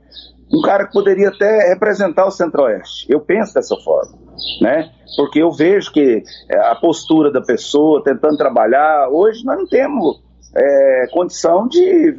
[0.53, 3.07] Um cara que poderia até representar o Centro-Oeste.
[3.09, 4.19] Eu penso dessa forma,
[4.63, 4.91] né?
[5.17, 9.09] Porque eu vejo que é, a postura da pessoa tentando trabalhar.
[9.11, 10.23] Hoje nós não temos
[10.57, 12.17] é, condição de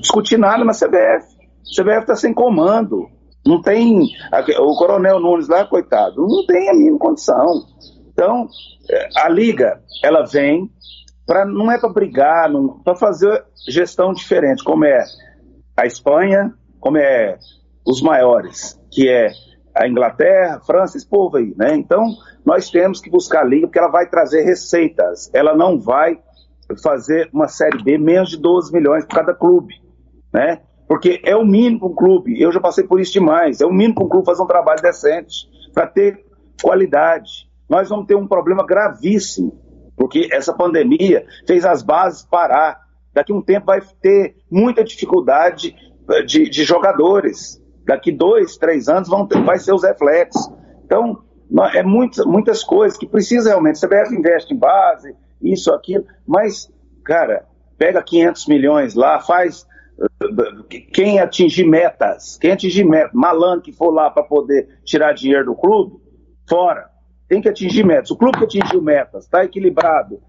[0.00, 1.26] discutir nada na CBF.
[1.36, 3.08] A CBF está sem comando.
[3.44, 4.08] Não tem.
[4.60, 7.66] O Coronel Nunes lá, coitado, não tem a mínima condição.
[8.12, 8.48] Então,
[8.88, 10.70] é, a Liga, ela vem
[11.26, 12.48] para não é para brigar,
[12.84, 15.02] para fazer gestão diferente, como é
[15.76, 17.36] a Espanha, como é
[17.84, 19.30] os maiores, que é
[19.74, 21.74] a Inglaterra, França, esse povo aí, né?
[21.74, 22.06] Então,
[22.44, 25.30] nós temos que buscar a liga porque ela vai trazer receitas.
[25.34, 26.18] Ela não vai
[26.82, 29.74] fazer uma série B menos de 12 milhões para cada clube,
[30.32, 30.62] né?
[30.88, 32.40] Porque é o mínimo para um clube.
[32.40, 33.60] Eu já passei por isso demais.
[33.60, 36.24] É o mínimo para um clube fazer um trabalho decente, para ter
[36.62, 37.50] qualidade.
[37.68, 39.65] Nós vamos ter um problema gravíssimo
[39.96, 42.84] porque essa pandemia fez as bases parar.
[43.12, 45.74] Daqui um tempo vai ter muita dificuldade
[46.10, 47.60] eh, de, de jogadores.
[47.86, 50.52] Daqui dois, três anos vão ter, vai ser os reflexos.
[50.84, 51.24] Então,
[51.72, 53.82] é muitas, muitas coisas que precisa realmente.
[53.82, 56.70] A CBF investe em base, isso, aquilo, mas,
[57.04, 57.46] cara,
[57.78, 59.66] pega 500 milhões lá, faz
[59.98, 65.46] eh, quem atingir metas, quem atingir metas, malandro que for lá para poder tirar dinheiro
[65.46, 65.96] do clube,
[66.46, 66.95] fora
[67.28, 68.10] tem que atingir metas.
[68.10, 70.20] O clube que atingiu metas, está equilibrado,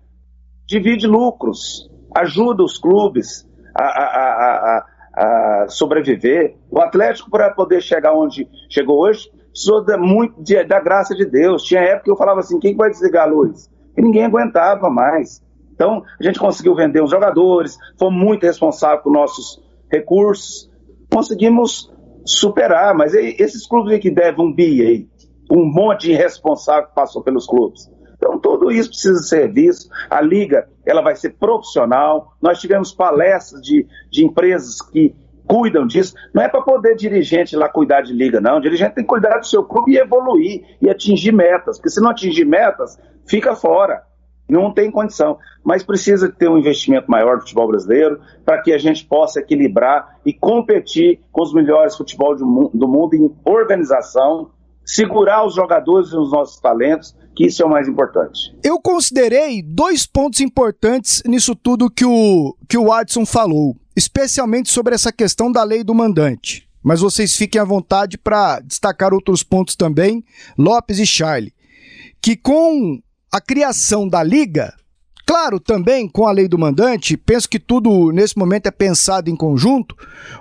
[0.65, 4.85] divide lucros, ajuda os clubes a, a,
[5.15, 6.57] a, a sobreviver.
[6.69, 11.25] O Atlético, para poder chegar onde chegou hoje, precisou da, muito, de, da graça de
[11.25, 11.63] Deus.
[11.63, 13.69] Tinha época que eu falava assim: quem vai desligar a luz?
[13.97, 15.43] E ninguém aguentava mais.
[15.73, 20.71] Então, a gente conseguiu vender os jogadores, fomos muito responsáveis por nossos recursos,
[21.11, 21.93] conseguimos
[22.25, 22.95] superar.
[22.95, 25.07] Mas esses clubes que devem um bi aí,
[25.51, 27.89] um monte de irresponsável que passou pelos clubes.
[28.17, 29.89] Então, tudo isso precisa ser visto.
[30.09, 32.33] A liga ela vai ser profissional.
[32.41, 35.15] Nós tivemos palestras de, de empresas que
[35.47, 36.15] cuidam disso.
[36.33, 38.57] Não é para poder dirigente lá cuidar de liga, não.
[38.57, 41.77] O dirigente tem que cuidar do seu clube e evoluir e atingir metas.
[41.77, 44.03] Porque se não atingir metas, fica fora.
[44.49, 45.37] Não tem condição.
[45.63, 50.17] Mas precisa ter um investimento maior no futebol brasileiro para que a gente possa equilibrar
[50.25, 54.49] e competir com os melhores futebol do mundo em organização
[54.88, 58.55] segurar os jogadores e os nossos talentos, que isso é o mais importante.
[58.63, 64.95] Eu considerei dois pontos importantes nisso tudo que o, que o Adson falou, especialmente sobre
[64.95, 66.67] essa questão da lei do mandante.
[66.81, 70.23] Mas vocês fiquem à vontade para destacar outros pontos também,
[70.57, 71.53] Lopes e Charlie.
[72.21, 72.99] Que com
[73.31, 74.73] a criação da liga,
[75.27, 79.35] Claro, também com a lei do mandante, penso que tudo nesse momento é pensado em
[79.35, 79.93] conjunto.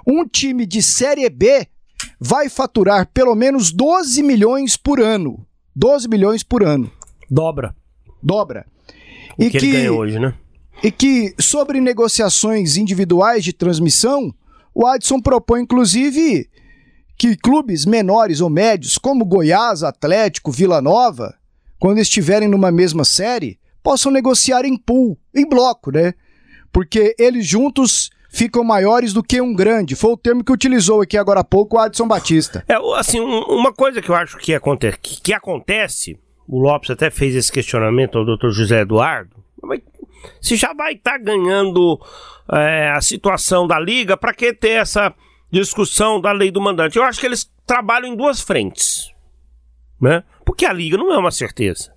[0.06, 1.66] Um time de Série B
[2.20, 5.46] vai faturar pelo menos 12 milhões por ano.
[5.74, 6.90] 12 milhões por ano.
[7.30, 7.74] Dobra.
[8.22, 8.66] Dobra.
[9.38, 10.34] O e que, que ele ganha hoje, né?
[10.82, 14.34] E que sobre negociações individuais de transmissão,
[14.74, 16.48] o Adson propõe inclusive
[17.18, 21.34] que clubes menores ou médios, como Goiás, Atlético, Vila Nova,
[21.78, 26.12] quando estiverem numa mesma série, possam negociar em pool, em bloco, né?
[26.72, 29.96] Porque eles juntos ficam maiores do que um grande.
[29.96, 32.64] Foi o termo que utilizou aqui agora há pouco o Adson Batista.
[32.68, 34.58] É, assim, um, uma coisa que eu acho que,
[35.00, 38.50] que, que, acontece, o Lopes até fez esse questionamento ao Dr.
[38.50, 39.36] José Eduardo,
[40.40, 42.00] se já vai estar tá ganhando
[42.52, 45.14] é, a situação da liga, para que ter essa
[45.50, 46.96] discussão da lei do mandante?
[46.96, 49.12] Eu acho que eles trabalham em duas frentes,
[50.00, 50.24] né?
[50.44, 51.92] Porque a liga não é uma certeza.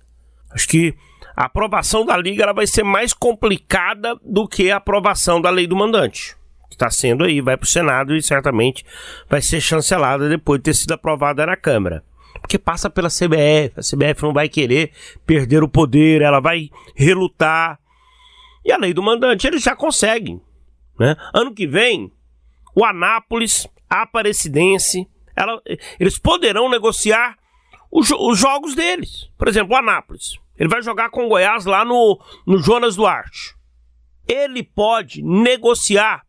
[0.50, 0.94] Acho que
[1.40, 5.66] a aprovação da liga ela vai ser mais complicada do que a aprovação da lei
[5.66, 6.36] do mandante.
[6.68, 8.84] Que está sendo aí, vai para o Senado e certamente
[9.26, 12.04] vai ser chancelada depois de ter sido aprovada na Câmara.
[12.42, 14.92] Porque passa pela CBF, a CBF não vai querer
[15.24, 17.80] perder o poder, ela vai relutar.
[18.62, 20.42] E a lei do mandante eles já conseguem.
[20.98, 21.16] Né?
[21.32, 22.12] Ano que vem,
[22.74, 25.58] o Anápolis, a Aparecidense, ela,
[25.98, 27.39] eles poderão negociar
[27.90, 29.28] os, os jogos deles.
[29.36, 30.38] Por exemplo, o Anápolis.
[30.56, 33.54] Ele vai jogar com o Goiás lá no, no Jonas Duarte.
[34.28, 36.22] Ele pode negociar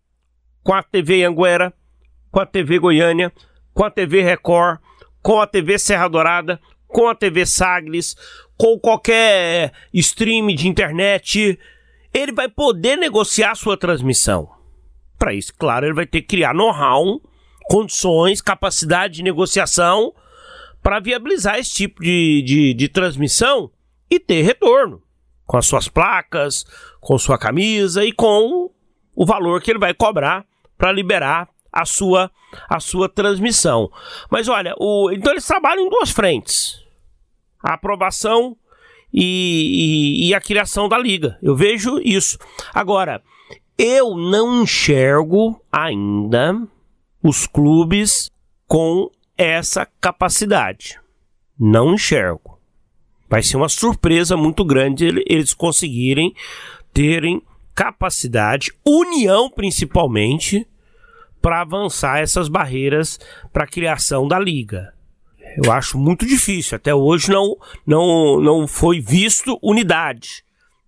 [0.63, 1.73] com a TV Anguera,
[2.31, 3.31] com a TV Goiânia,
[3.73, 4.79] com a TV Record,
[5.21, 8.15] com a TV Serra Dourada, com a TV Sagres,
[8.57, 11.59] com qualquer stream de internet.
[12.13, 14.49] Ele vai poder negociar sua transmissão.
[15.19, 17.21] Para isso, claro, ele vai ter que criar know-how,
[17.65, 20.13] condições, capacidade de negociação
[20.81, 23.71] para viabilizar esse tipo de, de, de transmissão
[24.09, 25.01] e ter retorno
[25.45, 26.65] com as suas placas,
[26.99, 28.71] com sua camisa e com
[29.15, 30.45] o valor que ele vai cobrar
[30.77, 32.31] para liberar a sua
[32.69, 33.89] a sua transmissão.
[34.29, 36.83] Mas olha, o, então eles trabalham em duas frentes:
[37.63, 38.57] a aprovação
[39.13, 41.37] e, e, e a criação da liga.
[41.41, 42.37] Eu vejo isso.
[42.73, 43.21] Agora,
[43.77, 46.61] eu não enxergo ainda
[47.23, 48.29] os clubes
[48.67, 49.09] com
[49.43, 50.99] essa capacidade.
[51.59, 52.59] Não enxergo.
[53.29, 56.35] Vai ser uma surpresa muito grande eles conseguirem
[56.93, 57.41] terem
[57.73, 60.67] capacidade, união principalmente,
[61.41, 63.19] para avançar essas barreiras
[63.51, 64.93] para a criação da liga.
[65.63, 66.75] Eu acho muito difícil.
[66.75, 70.43] Até hoje não, não, não foi visto unidade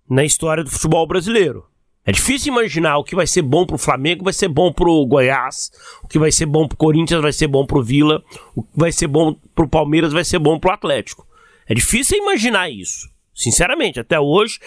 [0.08, 1.66] na história do futebol brasileiro.
[2.06, 5.70] É difícil imaginar o que vai ser bom pro Flamengo vai ser bom pro Goiás,
[6.02, 8.22] o que vai ser bom pro Corinthians vai ser bom pro Vila,
[8.54, 11.26] o que vai ser bom pro Palmeiras vai ser bom pro Atlético.
[11.66, 13.08] É difícil imaginar isso.
[13.34, 14.60] Sinceramente, até hoje,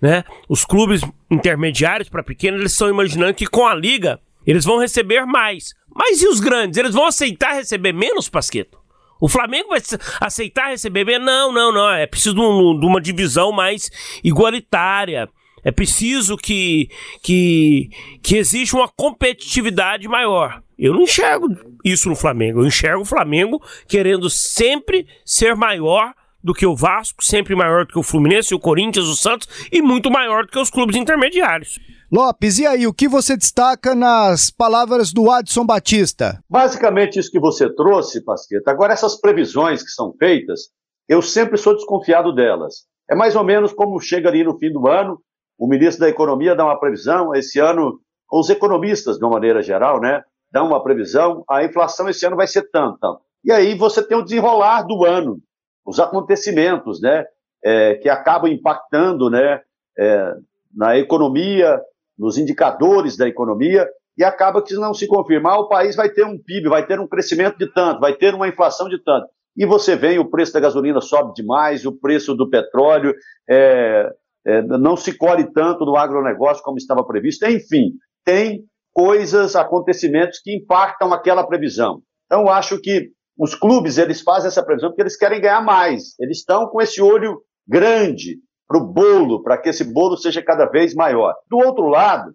[0.00, 4.78] né, os clubes intermediários para pequenos, eles estão imaginando que com a liga eles vão
[4.78, 5.74] receber mais.
[5.94, 6.76] Mas e os grandes?
[6.76, 8.78] Eles vão aceitar receber menos, Pasqueto?
[9.20, 9.80] O Flamengo vai
[10.20, 11.26] aceitar receber menos?
[11.26, 11.90] Não, não, não.
[11.90, 13.90] É preciso de, um, de uma divisão mais
[14.24, 15.28] igualitária.
[15.64, 16.88] É preciso que,
[17.22, 17.90] que,
[18.22, 20.62] que exista uma competitividade maior.
[20.78, 21.46] Eu não enxergo
[21.84, 22.60] isso no Flamengo.
[22.60, 27.92] Eu enxergo o Flamengo querendo sempre ser maior do que o Vasco, sempre maior do
[27.92, 31.78] que o Fluminense, o Corinthians, o Santos e muito maior do que os clubes intermediários.
[32.10, 36.42] Lopes, e aí, o que você destaca nas palavras do Adson Batista?
[36.50, 38.70] Basicamente isso que você trouxe, Pasqueta.
[38.70, 40.70] Agora, essas previsões que são feitas,
[41.08, 42.86] eu sempre sou desconfiado delas.
[43.08, 45.20] É mais ou menos como chega ali no fim do ano,
[45.60, 48.00] o ministro da Economia dá uma previsão, esse ano,
[48.32, 52.46] os economistas, de uma maneira geral, né, dão uma previsão, a inflação esse ano vai
[52.46, 53.20] ser tanto.
[53.44, 55.38] E aí você tem o desenrolar do ano,
[55.86, 57.26] os acontecimentos, né,
[57.62, 59.60] é, que acabam impactando, né,
[59.98, 60.34] é,
[60.74, 61.78] na economia,
[62.18, 63.86] nos indicadores da economia,
[64.16, 67.06] e acaba que não se confirmar, o país vai ter um PIB, vai ter um
[67.06, 69.26] crescimento de tanto, vai ter uma inflação de tanto.
[69.54, 73.14] E você vem, o preço da gasolina sobe demais, o preço do petróleo
[73.48, 74.10] é,
[74.46, 77.46] é, não se colhe tanto no agronegócio como estava previsto.
[77.46, 77.92] Enfim,
[78.24, 82.02] tem coisas, acontecimentos que impactam aquela previsão.
[82.26, 86.18] Então, acho que os clubes eles fazem essa previsão porque eles querem ganhar mais.
[86.18, 88.38] Eles estão com esse olho grande
[88.68, 91.34] para o bolo, para que esse bolo seja cada vez maior.
[91.48, 92.34] Do outro lado,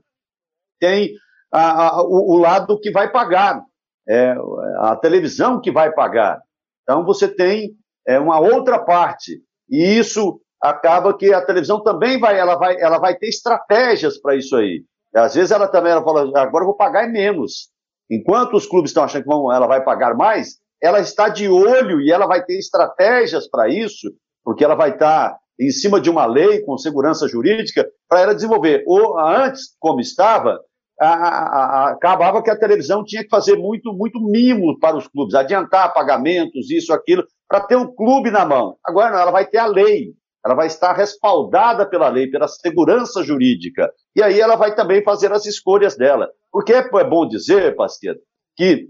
[0.79, 1.11] tem
[1.51, 3.61] a, a, o, o, lado que vai pagar,
[4.07, 4.35] é,
[4.79, 6.41] a televisão que vai pagar.
[6.83, 7.71] Então você tem
[8.05, 12.97] é, uma outra parte, e isso acaba que a televisão também vai, ela vai, ela
[12.97, 14.83] vai ter estratégias para isso aí.
[15.15, 17.69] Às vezes ela também ela fala, agora eu vou pagar menos.
[18.09, 22.01] Enquanto os clubes estão achando que vão, ela vai pagar mais, ela está de olho
[22.01, 24.11] e ela vai ter estratégias para isso,
[24.43, 28.83] porque ela vai estar em cima de uma lei com segurança jurídica para ela desenvolver.
[28.85, 30.59] Ou antes, como estava,
[30.99, 35.07] a, a, a, acabava que a televisão tinha que fazer muito, muito mimo para os
[35.07, 38.77] clubes, adiantar pagamentos, isso, aquilo, para ter o clube na mão.
[38.83, 40.13] Agora não, ela vai ter a lei,
[40.45, 43.91] ela vai estar respaldada pela lei, pela segurança jurídica.
[44.15, 46.29] E aí ela vai também fazer as escolhas dela.
[46.51, 48.21] Porque é, é bom dizer, Pasqueta,
[48.55, 48.87] que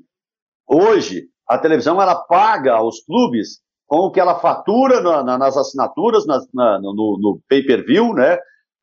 [0.68, 5.56] hoje a televisão ela paga aos clubes com o que ela fatura na, na, nas
[5.56, 6.40] assinaturas, na,
[6.80, 8.38] no, no pay-per-view, né?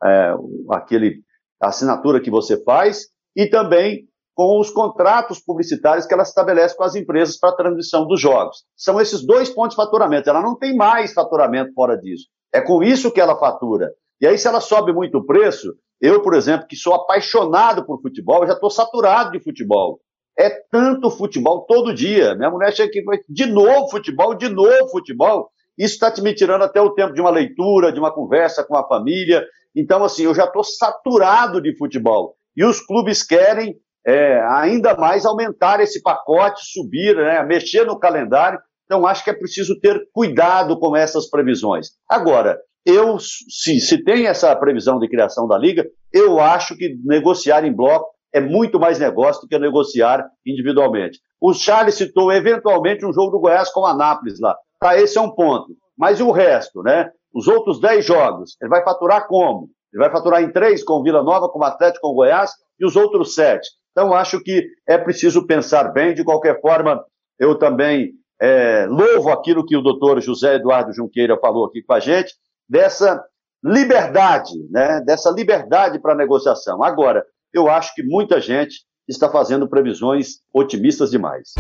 [0.05, 0.35] É,
[0.71, 1.21] aquele
[1.61, 6.95] assinatura que você faz, e também com os contratos publicitários que ela estabelece com as
[6.95, 8.65] empresas para a transmissão dos jogos.
[8.75, 10.31] São esses dois pontos de faturamento.
[10.31, 12.29] Ela não tem mais faturamento fora disso.
[12.53, 13.93] É com isso que ela fatura.
[14.21, 18.01] E aí, se ela sobe muito o preço, eu, por exemplo, que sou apaixonado por
[18.01, 20.01] futebol, já estou saturado de futebol.
[20.39, 22.35] É tanto futebol todo dia.
[22.35, 25.51] Minha mulher chega aqui e de novo futebol, de novo futebol.
[25.79, 28.87] Isso está me tirando até o tempo de uma leitura, de uma conversa com a
[28.87, 29.45] família.
[29.75, 32.35] Então, assim, eu já estou saturado de futebol.
[32.57, 33.77] E os clubes querem
[34.07, 38.59] é, ainda mais aumentar esse pacote, subir, né, mexer no calendário.
[38.93, 41.93] Então, acho que é preciso ter cuidado com essas previsões.
[42.07, 47.65] Agora, eu, se, se tem essa previsão de criação da liga, eu acho que negociar
[47.65, 51.21] em bloco é muito mais negócio do que negociar individualmente.
[51.41, 54.55] O Charles citou eventualmente um jogo do Goiás com a Anápolis lá.
[54.79, 55.69] Tá, esse é um ponto.
[55.97, 57.09] Mas e o resto, né?
[57.35, 59.71] Os outros 10 jogos, ele vai faturar como?
[59.91, 62.51] Ele vai faturar em três com o Vila Nova, com o Atlético, com o Goiás
[62.79, 63.71] e os outros sete.
[63.93, 66.13] Então, acho que é preciso pensar bem.
[66.13, 67.03] De qualquer forma,
[67.39, 68.13] eu também
[68.43, 72.35] é, louvo aquilo que o doutor José Eduardo Junqueira falou aqui com a gente,
[72.69, 73.23] dessa
[73.65, 75.01] liberdade, né?
[75.07, 76.83] dessa liberdade para negociação.
[76.83, 77.25] Agora,
[77.55, 81.53] eu acho que muita gente está fazendo previsões otimistas demais.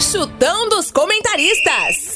[0.00, 2.14] Chutão dos comentaristas.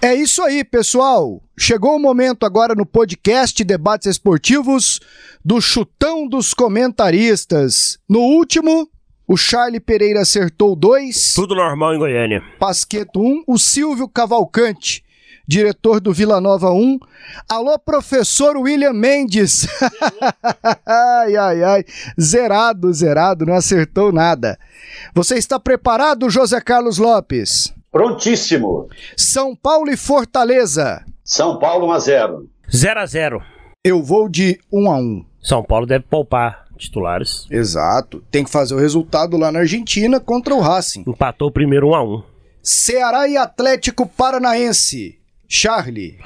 [0.00, 1.42] É isso aí, pessoal.
[1.58, 5.00] Chegou o momento agora no podcast Debates Esportivos
[5.44, 7.98] do Chutão dos Comentaristas.
[8.08, 8.88] No último,
[9.26, 11.32] o Charlie Pereira acertou dois.
[11.34, 12.42] Tudo normal em Goiânia.
[12.58, 13.42] Pasqueto um.
[13.46, 15.04] O Silvio Cavalcante,
[15.46, 16.98] diretor do Vila Nova 1.
[17.48, 19.66] Alô, professor William Mendes.
[20.86, 21.84] ai, ai, ai.
[22.20, 24.58] Zerado, zerado, não acertou nada.
[25.12, 27.74] Você está preparado, José Carlos Lopes?
[27.90, 28.88] Prontíssimo.
[29.16, 31.04] São Paulo e Fortaleza.
[31.24, 32.50] São Paulo 1 a 0.
[32.70, 33.42] 0 a 0.
[33.82, 35.24] Eu vou de 1 a 1.
[35.42, 37.46] São Paulo deve poupar titulares.
[37.50, 38.22] Exato.
[38.30, 41.04] Tem que fazer o resultado lá na Argentina contra o Racing.
[41.06, 42.22] Empatou o primeiro 1 a 1.
[42.62, 45.18] Ceará e Atlético Paranaense.
[45.48, 46.18] Charlie.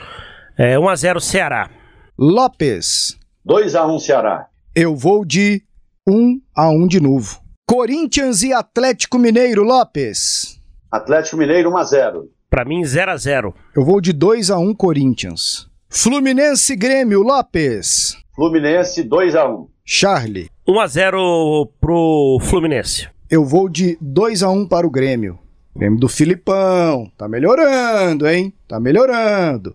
[0.58, 1.70] É 1 a 0 Ceará.
[2.18, 3.18] Lopes.
[3.44, 4.46] 2 a 1 Ceará.
[4.74, 5.62] Eu vou de
[6.06, 7.40] 1 a 1 de novo.
[7.66, 10.60] Corinthians e Atlético Mineiro, Lopes.
[10.90, 12.30] Atlético Mineiro 1 a 0.
[12.48, 13.54] Pra mim 0 a 0.
[13.76, 15.68] Eu vou de 2 a 1 Corinthians.
[15.88, 18.16] Fluminense Grêmio, Lopes.
[18.34, 19.68] Fluminense 2 a 1.
[19.92, 20.48] Charlie.
[20.68, 23.08] 1 a 0 pro Fluminense.
[23.28, 25.36] Eu vou de 2 a 1 para o Grêmio.
[25.74, 27.10] Grêmio do Filipão.
[27.18, 28.54] Tá melhorando, hein?
[28.68, 29.74] Tá melhorando.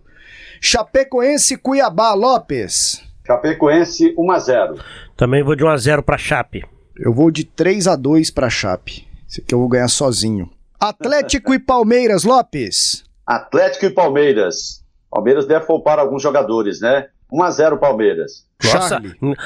[0.58, 3.02] Chapecoense e Cuiabá, Lopes.
[3.26, 4.78] Chapecoense 1 a 0.
[5.18, 6.64] Também vou de 1 a 0 pra Chape.
[6.98, 9.06] Eu vou de 3 a 2 para Chape.
[9.28, 10.48] Esse aqui eu vou ganhar sozinho.
[10.80, 13.04] Atlético e Palmeiras, Lopes.
[13.26, 14.82] Atlético e Palmeiras.
[15.10, 17.06] Palmeiras deve poupar alguns jogadores, né?
[17.32, 18.46] 1 a 0 Palmeiras.
[18.64, 19.00] Nossa,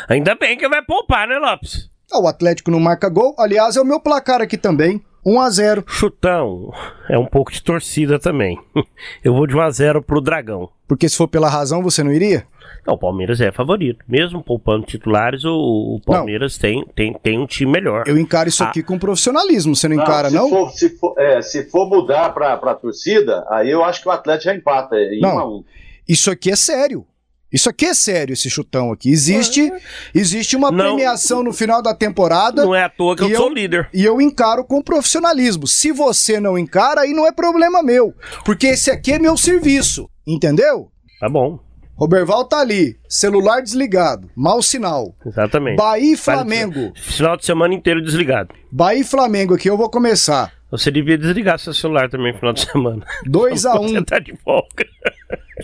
[0.09, 1.91] ainda bem que vai poupar, né, Lopes?
[2.13, 3.35] Ah, O Atlético não marca gol.
[3.39, 5.03] Aliás, é o meu placar aqui também.
[5.25, 5.85] 1 a 0.
[5.87, 6.73] Chutão
[7.09, 8.59] é um pouco de torcida também.
[9.23, 10.69] Eu vou de 1 a 0 pro Dragão.
[10.89, 12.47] Porque se for pela razão, você não iria?
[12.87, 14.03] Não, o Palmeiras é favorito.
[14.09, 15.51] Mesmo poupando titulares, o,
[15.97, 18.05] o Palmeiras tem, tem, tem um time melhor.
[18.07, 18.69] Eu encaro isso Ah.
[18.69, 19.77] aqui com profissionalismo.
[19.77, 20.49] Você não encara, se não?
[20.49, 24.11] For, se, for, é, se for mudar para a torcida, aí eu acho que o
[24.13, 25.37] Atlético já empata em Não.
[25.37, 25.65] 1 a 1.
[26.09, 27.05] Isso aqui é sério.
[27.53, 29.11] Isso aqui é sério, esse chutão aqui.
[29.11, 29.73] Existe,
[30.15, 30.79] existe uma Não.
[30.97, 32.65] premiação no final da temporada.
[32.65, 33.89] Não é à toa que eu E sou eu- líder.
[33.93, 35.67] E eu encaro com profissionalismo.
[35.67, 38.15] Se você não encara, aí não é problema meu.
[38.45, 40.09] Porque esse aqui é meu serviço.
[40.27, 40.91] Entendeu?
[41.19, 41.59] Tá bom,
[41.97, 45.15] Roberval tá ali, celular desligado, mau sinal.
[45.27, 45.77] exatamente.
[45.77, 46.93] Bahia e Flamengo.
[46.95, 48.55] Final de semana inteiro desligado.
[48.73, 50.53] Bahia e Flamengo aqui, eu vou começar.
[50.71, 53.05] Você devia desligar seu celular também no final de semana.
[53.27, 54.87] 2 a 1 Você tá de folga.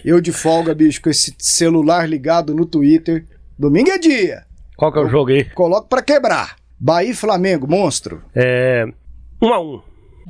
[0.04, 3.24] Eu de folga, bicho, com esse celular ligado no Twitter.
[3.58, 4.44] Domingo é dia.
[4.76, 5.44] Qual que é o jogo aí?
[5.44, 6.56] Coloco pra quebrar.
[6.78, 8.22] Bahia e Flamengo, monstro.
[8.34, 8.84] É.
[9.40, 9.82] 1 a 1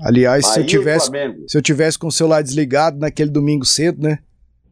[0.03, 1.11] Aliás, se Bahia eu e tivesse,
[1.49, 4.19] se eu tivesse com o celular desligado naquele domingo cedo, né?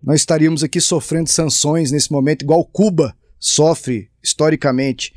[0.02, 5.14] Nós estaríamos aqui sofrendo sanções nesse momento, igual Cuba sofre historicamente.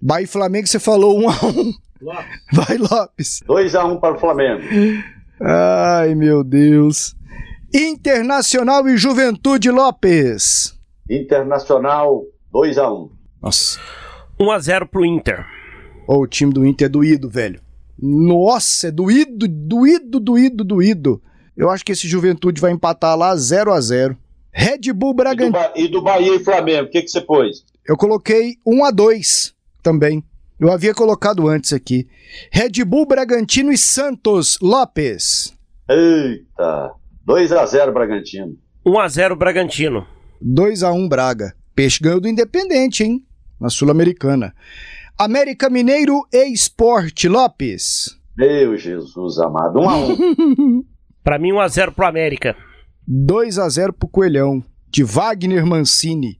[0.00, 1.72] Bahia e Flamengo, você falou um a um.
[2.52, 3.40] Vai, Lopes.
[3.46, 4.62] 2 a 1 para o Flamengo.
[5.40, 7.16] Ai, meu Deus.
[7.72, 10.78] Internacional e Juventude Lopes.
[11.10, 13.10] Internacional 2 a 1.
[13.42, 13.80] Nossa.
[14.38, 15.44] 1 a 0 pro Inter.
[16.06, 17.60] Ô, o time do Inter é doído, velho.
[17.98, 21.22] Nossa, é doído, doído, doído, doído.
[21.56, 24.16] Eu acho que esse Juventude vai empatar lá 0 a 0
[24.52, 25.58] Red Bull Bragantino.
[25.74, 27.64] E do Bahia e Flamengo, o que, que você pôs?
[27.86, 30.24] Eu coloquei 1 a 2 também.
[30.58, 32.06] Eu havia colocado antes aqui.
[32.52, 35.52] Red Bull Bragantino e Santos Lopes.
[35.88, 36.92] Eita!
[37.24, 38.56] 2 a 0 Bragantino.
[38.86, 40.06] 1 a 0 Bragantino.
[40.40, 41.54] 2 a 1 Braga.
[41.74, 43.24] Peixe ganhou do Independente, hein?
[43.60, 44.54] Na Sul-Americana.
[45.18, 48.16] América Mineiro e Esporte Lopes.
[48.36, 49.80] Meu Jesus amado.
[49.80, 50.84] 1 a 1.
[51.24, 52.54] Pra mim 1 a 0 pro América.
[53.06, 56.38] 2 a 0 pro Coelhão, de Wagner Mancini.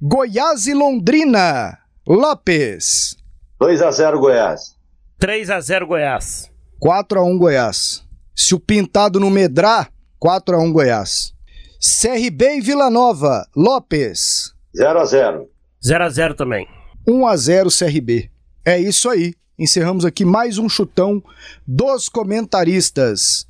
[0.00, 1.78] Goiás e Londrina.
[2.06, 3.16] Lopes.
[3.64, 4.76] 2 a 0 Goiás.
[5.18, 6.50] 3 a 0 Goiás.
[6.78, 8.04] 4 a 1 Goiás.
[8.36, 11.32] Se o pintado não medrar, 4 a 1 Goiás.
[11.80, 13.48] CRB e Vila Nova.
[13.56, 14.52] Lopes.
[14.76, 15.48] 0 a 0.
[15.82, 16.68] 0 a 0 também.
[17.08, 18.30] 1 a 0 CRB.
[18.66, 19.32] É isso aí.
[19.58, 21.22] Encerramos aqui mais um chutão
[21.66, 23.46] dos comentaristas.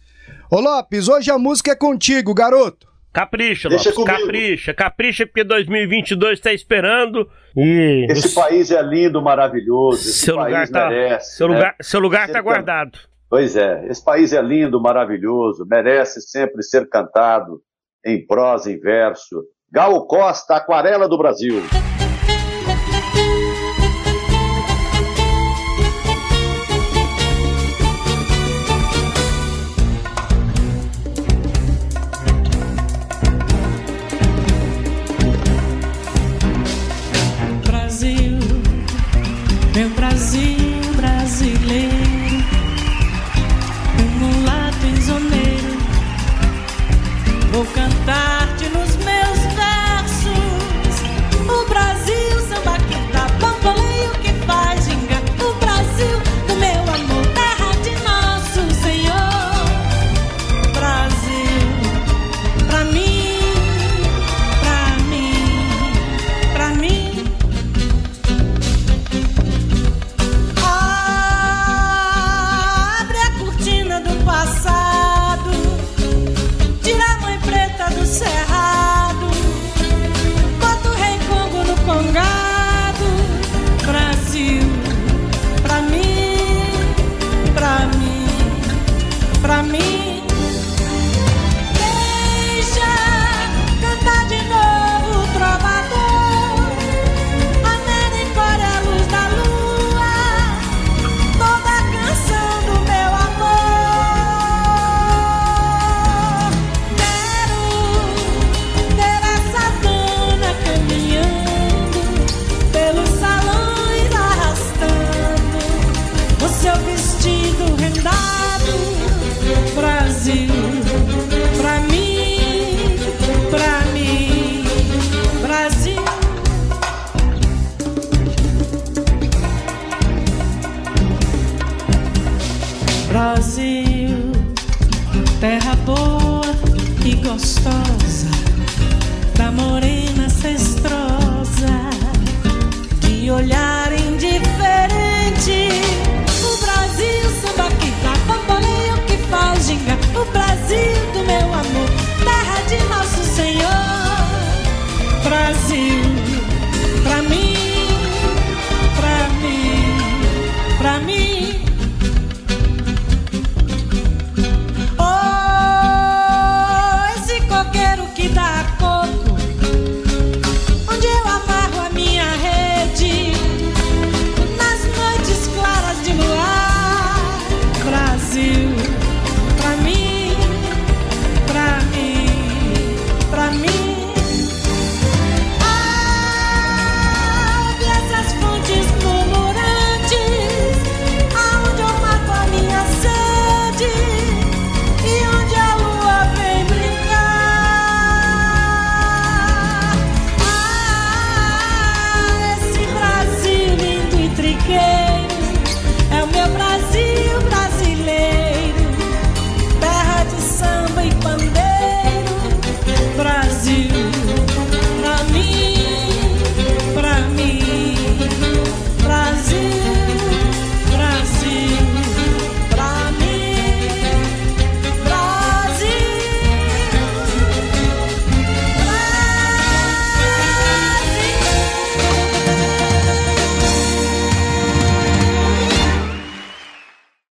[0.48, 2.86] Ô Lopes, hoje a música é contigo, garoto.
[3.14, 4.04] Capricha, Deixa Lopes.
[4.04, 4.18] comigo.
[4.26, 7.26] Capricha, capricha porque 2022 tá esperando.
[7.56, 10.00] E Esse o país é lindo, maravilhoso.
[10.00, 11.36] Esse seu país lugar tá, merece.
[11.36, 11.54] seu né?
[11.54, 12.98] lugar, seu lugar Você tá tá- guardado.
[13.30, 17.60] Pois é, esse país é lindo, maravilhoso, merece sempre ser cantado
[18.04, 19.42] em prosa, em verso.
[19.72, 21.16] Gal Costa, Aquarela do.
[21.16, 21.62] Brasil,